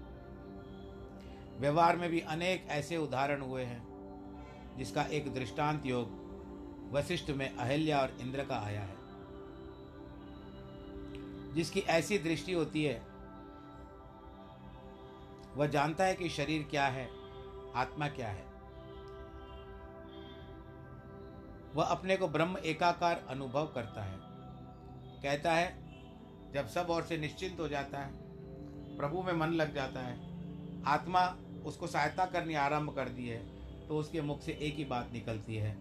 व्यवहार 1.61 1.97
में 1.97 2.11
भी 2.11 2.21
अनेक 2.21 2.67
ऐसे 2.69 2.97
उदाहरण 2.97 3.41
हुए 3.41 3.65
हैं, 3.65 3.93
जिसका 4.79 5.03
एक 5.03 5.35
दृष्टांत 5.35 5.87
योग 5.87 6.23
वशिष्ठ 6.93 7.31
में 7.31 7.57
अहिल्या 7.57 8.01
और 8.01 8.17
इंद्र 8.21 8.45
का 8.45 8.57
आया 8.57 8.83
है। 8.83 8.97
जिसकी 11.55 11.81
ऐसी 11.81 12.19
दृष्टि 12.19 12.53
होती 12.53 12.85
है, 12.85 13.03
वह 15.55 15.67
जानता 15.67 16.05
है 16.05 16.15
कि 16.15 16.29
शरीर 16.29 16.63
क्या 16.71 16.87
है, 16.87 17.09
आत्मा 17.75 18.09
क्या 18.09 18.29
है। 18.29 18.45
वह 21.75 21.85
अपने 21.85 22.17
को 22.17 22.29
ब्रह्म 22.29 22.57
एकाकार 22.59 23.25
अनुभव 23.29 23.67
करता 23.67 24.03
है। 24.03 24.32
कहता 25.23 25.53
है, 25.53 25.83
जब 26.53 26.67
सब 26.67 26.87
ओर 26.91 27.03
से 27.03 27.19
निश्चिंत 27.19 27.61
हो 27.61 27.69
जाता 27.69 27.99
है, 27.99 28.13
प्रभु 28.97 29.23
में 29.23 29.33
मन 29.33 29.47
लग 29.47 29.75
जाता 29.75 30.01
है, 30.01 30.33
आत्मा 30.85 31.37
उसको 31.65 31.87
सहायता 31.87 32.27
करनी 32.27 32.55
आरंभ 32.55 32.95
कर 32.95 33.09
दी 33.09 33.29
है 33.29 33.63
तो 33.89 33.99
उसके 33.99 34.21
मुख 34.21 34.41
से 34.41 34.53
एक 34.53 34.75
ही 34.75 34.85
बात 34.85 35.13
निकलती 35.13 35.57
है, 35.57 35.73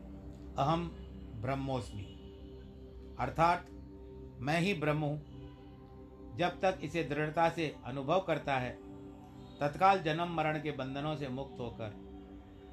अहम 0.57 0.87
ब्रह्मोस्मि। 1.35 2.17
अर्थात, 3.19 3.65
मैं 4.39 4.59
ही 4.59 4.73
ब्रह्म 4.73 5.01
हूँ। 5.01 5.31
जब 6.37 6.59
तक 6.61 6.79
इसे 6.83 7.03
दृढ़ता 7.03 7.49
से 7.49 7.75
अनुभव 7.85 8.19
करता 8.19 8.57
है, 8.57 8.71
तत्काल 9.59 10.01
जन्म 10.01 10.27
मरण 10.27 10.61
के 10.61 10.71
बंधनों 10.71 11.15
से 11.15 11.29
मुक्त 11.29 11.59
होकर 11.59 11.89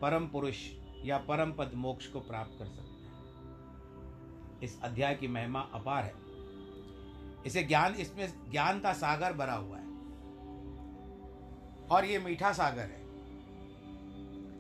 परम 0.03 0.29
पुरुष 0.29 0.57
या 1.05 1.19
परम 1.19 1.53
पद 1.53 1.71
मोक्ष 1.75 2.07
को 2.07 2.21
प्राप्त 2.21 2.59
कर 2.59 2.67
सकता 2.67 2.83
है। 2.83 2.89
इस 4.63 4.81
अध्याय 4.83 5.15
की 5.15 5.29
महिमा 5.29 5.61
अपार 5.61 6.05
है। 6.05 6.28
इसे 7.47 7.63
ज्ञान, 7.63 7.95
इसमें 7.95 8.51
ज्ञान 8.51 8.81
का 8.81 8.93
सागर 8.93 9.33
भरा 9.33 9.55
हुआ 9.55 9.79
है। 9.79 9.89
और 11.87 12.05
ये 12.05 12.19
मीठा 12.19 12.53
सागर 12.53 12.83
है। 12.83 13.03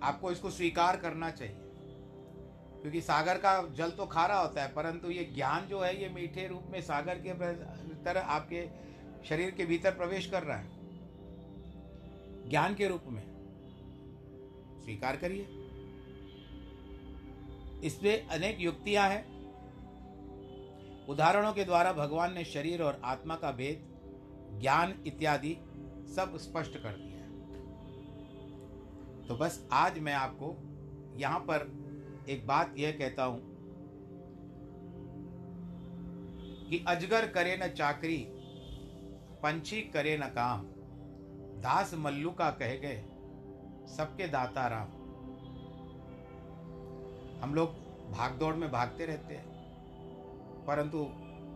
आपको 0.03 0.33
इसको 0.33 0.51
स्वीकार 0.51 0.97
करना 0.97 1.31
चाहिए। 1.31 1.57
क्योंकि 2.83 3.01
सागर 3.01 3.35
का 3.35 3.69
जल 3.69 3.91
तो 3.91 4.07
खारा 4.07 4.41
होता 4.41 4.63
है, 4.63 4.73
परंतु 4.73 5.11
ये 5.11 5.25
ज्ञान 5.25 5.67
जो 5.67 5.81
है, 5.81 6.03
ये 6.03 6.09
मीठे 6.09 6.49
रूप 6.49 6.63
में 6.71 6.81
सागर 6.81 7.15
के 7.15 7.35
तरह 8.05 8.21
आपके 8.21 8.69
शरीर 9.29 9.51
के 9.51 9.67
भीतर 9.67 9.91
प्रवेश 9.91 10.27
कर 10.27 10.43
रहा 10.43 10.57
है। 10.57 10.69
ज्ञान 12.49 12.75
के 12.75 12.89
रूप 12.89 13.03
में। 13.07 13.39
स्वीकार 14.83 15.17
करिए। 15.17 15.43
इसमें 17.85 18.27
अनेक 18.27 18.61
युक्तियाँ 18.61 19.09
हैं। 19.09 19.38
उदाहरणों 21.09 21.53
के 21.53 21.65
द्वारा 21.65 21.93
भगवान 21.93 22.33
ने 22.33 22.45
शरीर 22.45 22.83
और 22.83 23.01
आत्मा 23.05 23.35
का 23.35 23.51
भेद, 23.53 23.85
ज्ञान 24.61 24.95
इत्यादि 25.07 25.57
सब 26.17 26.37
स्पष्ट 26.37 26.77
कर 26.83 26.93
दिया 26.93 27.19
है। 27.19 27.29
तो 29.29 29.37
बस 29.37 29.69
आज 29.73 29.99
मैं 29.99 30.13
आपको 30.13 30.57
यहाँ 31.19 31.41
पर 31.41 31.67
एक 32.29 32.47
बात 32.47 32.75
यह 32.79 32.91
कहता 32.91 33.25
हूँ 33.25 33.41
कि 36.71 36.85
अजगर 36.89 37.27
करे 37.27 37.57
न 37.57 37.69
चाकरी, 37.69 38.19
पंछी 39.43 39.81
करे 39.83 40.17
न 40.19 40.27
काम, 40.29 40.63
दास 41.61 41.95
मल्लू 41.95 42.31
का 42.31 42.51
कह 42.51 42.75
गए, 42.77 43.05
सबके 43.97 44.29
दाता 44.29 44.67
राम। 44.69 44.89
हम 47.43 47.55
लोग 47.55 47.69
भागदौड़ 48.13 48.55
में 48.55 48.71
भागते 48.73 49.07
रहते 49.07 49.35
हैं। 49.35 49.58
परंतु 50.69 51.07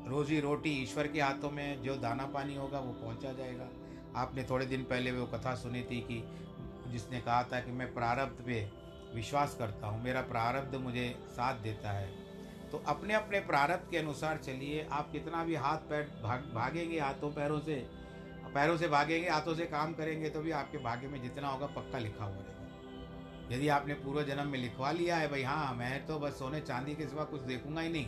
रोजी 0.08 0.40
रोटी 0.40 0.70
ईश्वर 0.82 1.06
के 1.06 1.20
हाथों 1.20 1.50
में 1.50 1.82
जो 1.82 1.96
दाना 1.96 2.26
पानी 2.26 2.56
होगा 2.56 2.78
वो 2.78 2.92
पहुँचा 2.94 3.32
जाएगा। 3.32 3.68
आपने 4.16 4.44
थोड़े 4.44 4.66
दिन 4.66 4.82
पहले 4.84 5.12
वो 5.12 5.26
कथा 5.26 5.54
सुनी 5.54 5.82
थी 5.82 6.00
कि 6.00 6.22
जिसने 6.92 7.20
कहा 7.20 7.42
था 7.42 7.60
कि 7.60 7.72
मैं 7.72 7.92
प्रारब्ध 7.94 8.44
पे 8.46 8.60
विश्वास 9.14 9.54
करता 9.58 9.86
हूँ, 9.86 10.02
मेरा 10.04 10.20
प्रारब्ध 10.22 10.74
मुझे 10.76 11.08
साथ 11.30 11.62
देता 11.62 11.90
है। 11.90 12.08
तो 12.70 12.82
अपने 12.86 13.14
अपने 13.14 13.40
प्रारब्ध 13.42 13.90
के 13.90 13.98
अनुसार 13.98 14.38
चलिए, 14.38 14.86
आप 14.92 15.10
कितना 15.12 15.44
भी 15.44 15.54
हाथ 15.56 15.88
पैर 15.88 16.02
भाग, 16.22 16.50
भागेंगे 16.54 16.98
हाथों 17.00 17.30
पैरों 17.30 17.60
से 17.60 17.74
पैरों 18.54 18.76
से 18.76 18.88
भागेंगे, 18.88 19.28
हाथों 19.28 19.54
से 19.54 19.66
काम 19.66 19.92
करेंगे 19.92 20.30
तो 20.30 20.40
भी 20.40 20.50
आपके 20.52 20.78
भाग्य 20.78 21.08
में 21.08 21.20
जितना 21.22 21.48
होगा 21.48 21.66
पक्का 21.76 21.98
लिखा 21.98 22.24
हुआ 22.24 22.36
रहेगा। 22.36 23.54
यदि 23.54 23.68
आपने 23.68 23.94
पूर्व 23.94 24.22
जन्म 24.22 24.48
में 24.48 24.58
लिखवा 24.58 24.90
लिया 24.92 25.16
है, 25.16 25.28
भाई 25.28 25.42
हाँ 25.42 25.74
मैं 25.74 26.06
तो 26.06 26.18
बस 26.18 26.38
सोने 26.38 26.60
चांदी 26.62 26.94
के 26.94 27.06
सिवा 27.06 27.24
कुछ 27.24 27.40
देखूँगा 27.42 27.80
ही 27.80 27.88
नहीं। 27.88 28.06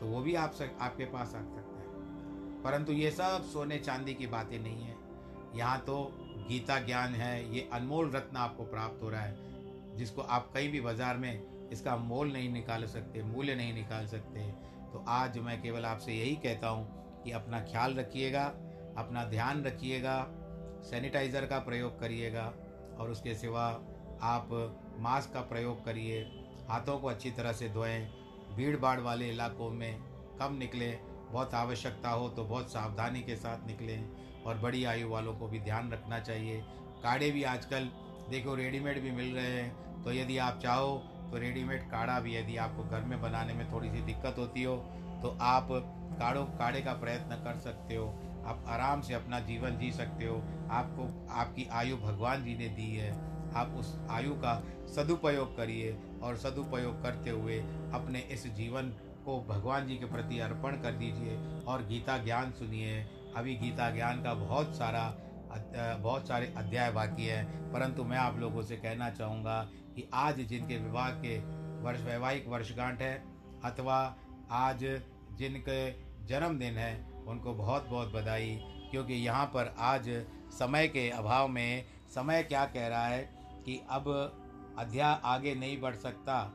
तो 0.00 0.06
वो 0.06 0.20
भी 0.20 0.34
आप 0.34 0.52
सक, 0.52 0.76
आपके 0.80 1.04
पास 1.04 1.28
आ 1.28 1.40
सकता 1.40 1.78
है। 1.78 2.62
परंतु 2.62 2.92
ये 2.92 3.10
सब 3.10 3.42
सोने 3.52 3.78
चांदी 3.78 4.14
की 4.14 4.26
बातें 4.26 4.58
नहीं 4.58 4.82
है। 4.82 4.96
यहाँ 5.54 5.78
तो 5.86 5.96
गीता 6.48 6.78
ज्ञान 6.80 7.14
है 7.14 7.54
ये 7.54 7.68
अनमोल 7.72 8.10
रत्न 8.10 8.36
आपको 8.36 8.64
प्राप्त 8.64 9.02
हो 9.02 9.08
रहा 9.10 9.20
है 9.20 9.96
जिसको 9.96 10.22
आप 10.22 10.50
कहीं 10.54 10.70
भी 10.72 10.80
बाज़ार 10.80 11.16
में 11.16 11.68
इसका 11.72 11.96
मोल 11.96 12.32
नहीं 12.32 12.48
निकाल 12.52 12.86
सकते 12.86 13.22
मूल्य 13.22 13.54
नहीं 13.54 13.72
निकाल 13.74 14.06
सकते। 14.06 14.40
तो 14.92 15.04
आज 15.08 15.38
मैं 15.38 15.60
केवल 15.62 15.84
आपसे 15.84 16.12
यही 16.12 16.34
कहता 16.36 16.68
हूँ 16.68 17.22
कि 17.24 17.30
अपना 17.30 17.60
ख्याल 17.62 17.94
रखिएगा 17.94 18.44
अपना 18.98 19.24
ध्यान 19.24 19.62
रखिएगा 19.64 20.16
सैनिटाइज़र 20.84 21.46
का 21.46 21.58
प्रयोग 21.58 21.98
करिएगा 22.00 22.52
और 22.98 23.10
उसके 23.10 23.34
सिवा 23.34 23.66
आप 24.22 24.48
मास्क 24.98 25.32
का 25.32 25.40
प्रयोग 25.40 25.84
करिए 25.84 26.20
हाथों 26.68 26.98
को 26.98 27.08
अच्छी 27.08 27.30
तरह 27.30 27.52
से 27.52 27.68
धोएँ 27.68 28.00
भीड़ 28.60 28.76
भाड़ 28.76 28.98
वाले 29.00 29.28
इलाकों 29.28 29.70
में 29.70 30.00
कम 30.38 30.56
निकलें, 30.58 30.98
बहुत 31.32 31.54
आवश्यकता 31.54 32.10
हो 32.10 32.28
तो 32.28 32.44
बहुत 32.44 32.72
सावधानी 32.72 33.20
के 33.20 33.36
साथ 33.36 33.66
निकलें 33.66 34.42
और 34.46 34.58
बड़ी 34.58 34.84
आयु 34.84 35.08
वालों 35.08 35.34
को 35.34 35.46
भी 35.48 35.60
ध्यान 35.60 35.90
रखना 35.92 36.18
चाहिए। 36.20 36.60
काढ़े 37.02 37.30
भी 37.30 37.42
आजकल, 37.42 37.88
देखो, 38.30 38.54
रेडीमेड 38.54 39.00
भी 39.02 39.10
मिल 39.10 39.34
रहे 39.34 39.46
हैं 39.46 40.02
तो 40.02 40.12
यदि 40.12 40.36
आप 40.38 40.58
चाहो 40.58 40.96
तो 41.30 41.38
रेडीमेड 41.38 41.90
काढ़ा 41.90 42.18
भी 42.20 42.36
यदि 42.36 42.56
आपको 42.56 42.84
घर 42.84 43.04
में 43.04 43.20
बनाने 43.22 43.52
में 43.52 43.70
थोड़ी 43.72 43.90
सी 43.90 44.02
दिक्कत 44.02 44.38
होती 44.38 44.62
हो 44.62 44.76
तो 45.22 45.36
आप 45.40 45.68
काढ़ो, 46.20 46.44
काढ़े 46.58 46.80
का 46.80 46.92
प्रयत्न 46.92 47.36
कर 47.36 47.58
सकते 47.58 47.96
हो। 47.96 48.06
आप 48.46 48.64
आराम 48.68 49.00
से 49.00 49.14
अपना 49.14 49.40
जीवन 49.40 49.78
जी 49.78 49.90
सकते 49.92 50.26
हो। 50.26 50.36
आपको, 50.70 51.08
आपकी 51.32 51.68
आयु 51.72 51.96
भगवान 51.96 52.44
जी 52.44 52.56
ने 52.58 52.68
दी 52.68 52.94
है। 52.96 53.10
आप 53.54 53.74
उस 53.78 53.98
आयु 54.10 54.34
का 54.34 54.54
सदुपयोग 54.96 55.56
करिए। 55.56 55.98
और 56.22 56.36
सदुपयोग 56.36 57.02
करते 57.02 57.30
हुए 57.30 57.58
अपने 57.94 58.18
इस 58.32 58.46
जीवन 58.54 58.88
को 59.24 59.40
भगवान 59.48 59.86
जी 59.86 59.96
के 59.96 60.06
प्रति 60.06 60.38
अर्पण 60.38 60.76
कर 60.82 60.92
दीजिए 60.94 61.36
और 61.64 61.86
गीता 61.86 62.16
ज्ञान 62.18 62.52
सुनिए। 62.52 63.00
अभी 63.36 63.54
गीता 63.56 63.90
ज्ञान 63.90 64.22
का 64.22 64.34
बहुत 64.36 64.74
सारा 64.76 65.02
बहुत 65.52 66.28
सारे 66.28 66.52
अध्याय 66.56 66.90
बाकी 66.92 67.26
हैं, 67.26 67.72
परंतु 67.72 68.04
मैं 68.04 68.16
आप 68.16 68.38
लोगों 68.38 68.62
से 68.62 68.76
कहना 68.76 69.08
चाहूँगा 69.10 69.60
कि 69.96 70.08
आज 70.14 70.40
जिनके 70.40 70.76
विवाह 70.78 71.10
के 71.14 71.38
वर्ष, 71.82 72.00
वैवाहिक 72.00 72.48
वर्षगांठ 72.48 73.00
है 73.02 73.14
अथवा 73.64 73.96
आज 74.50 74.84
जिनके 75.38 75.90
जन्मदिन 76.26 76.76
है, 76.76 77.24
उनको 77.26 77.54
बहुत 77.54 77.88
बहुत 77.88 78.12
बधाई, 78.12 78.58
क्योंकि 78.90 79.14
यहाँ 79.14 79.46
पर 79.46 79.74
आज 79.78 80.08
समय 80.52 80.88
के 80.88 81.08
अभाव 81.10 81.48
में, 81.48 81.84
समय 82.14 82.42
क्या 82.42 82.64
कह 82.66 82.86
रहा 82.88 83.06
है 83.06 83.22
कि 83.64 83.80
अब 83.90 84.04
अध्याय 84.78 85.20
आगे 85.24 85.54
नहीं 85.54 85.80
बढ़ 85.80 85.94
सकता। 85.94 86.52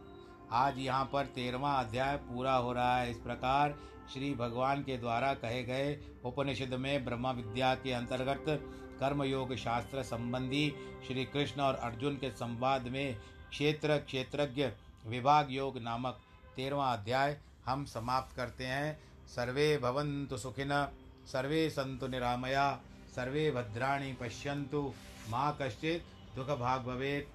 आज 0.51 0.77
यहाँ 0.77 1.09
पर 1.13 1.25
तेरहवा 1.25 1.73
अध्याय 1.73 2.15
पूरा 2.17 2.53
हो 2.53 2.73
रहा 2.73 2.97
है। 2.97 3.11
इस 3.11 3.17
प्रकार 3.17 3.75
श्री 4.13 4.33
भगवान 4.35 4.81
के 4.83 4.97
द्वारा 4.97 5.33
कहे 5.33 5.63
गए 5.63 5.97
उपनिषद 6.25 6.73
में 6.73 7.05
ब्रह्म 7.05 7.31
विद्या 7.31 7.73
के 7.75 7.93
अंतर्गत 7.93 8.45
कर्मयोग 8.99 9.55
शास्त्र 9.55 10.03
संबंधी 10.03 10.73
श्री 11.07 11.25
कृष्ण 11.25 11.61
और 11.61 11.75
अर्जुन 11.75 12.15
के 12.15 12.29
संवाद 12.31 12.87
में 12.87 13.15
क्षेत्र 13.49 13.97
क्षेत्रज्ञ 13.97 14.69
विभाग 15.07 15.51
योग 15.51 15.77
नामक 15.77 16.19
तेरहवा 16.55 16.91
अध्याय 16.93 17.37
हम 17.65 17.85
समाप्त 17.85 18.35
करते 18.35 18.65
हैं। 18.65 18.99
सर्वे 19.27 19.77
भवन्तु 19.77 20.37
सुखिन, 20.37 20.69
सर्वे 21.25 21.69
संतु 21.69 22.07
निरामया, 22.07 22.79
सर्वे 23.15 23.51
भद्राणि 23.51 24.13
पश्यन्तु, 24.13 24.93
माँ 25.29 25.57
कश्चित् 25.61 26.35
दुःखभाग् 26.35 26.85
भवेत्। 26.85 27.34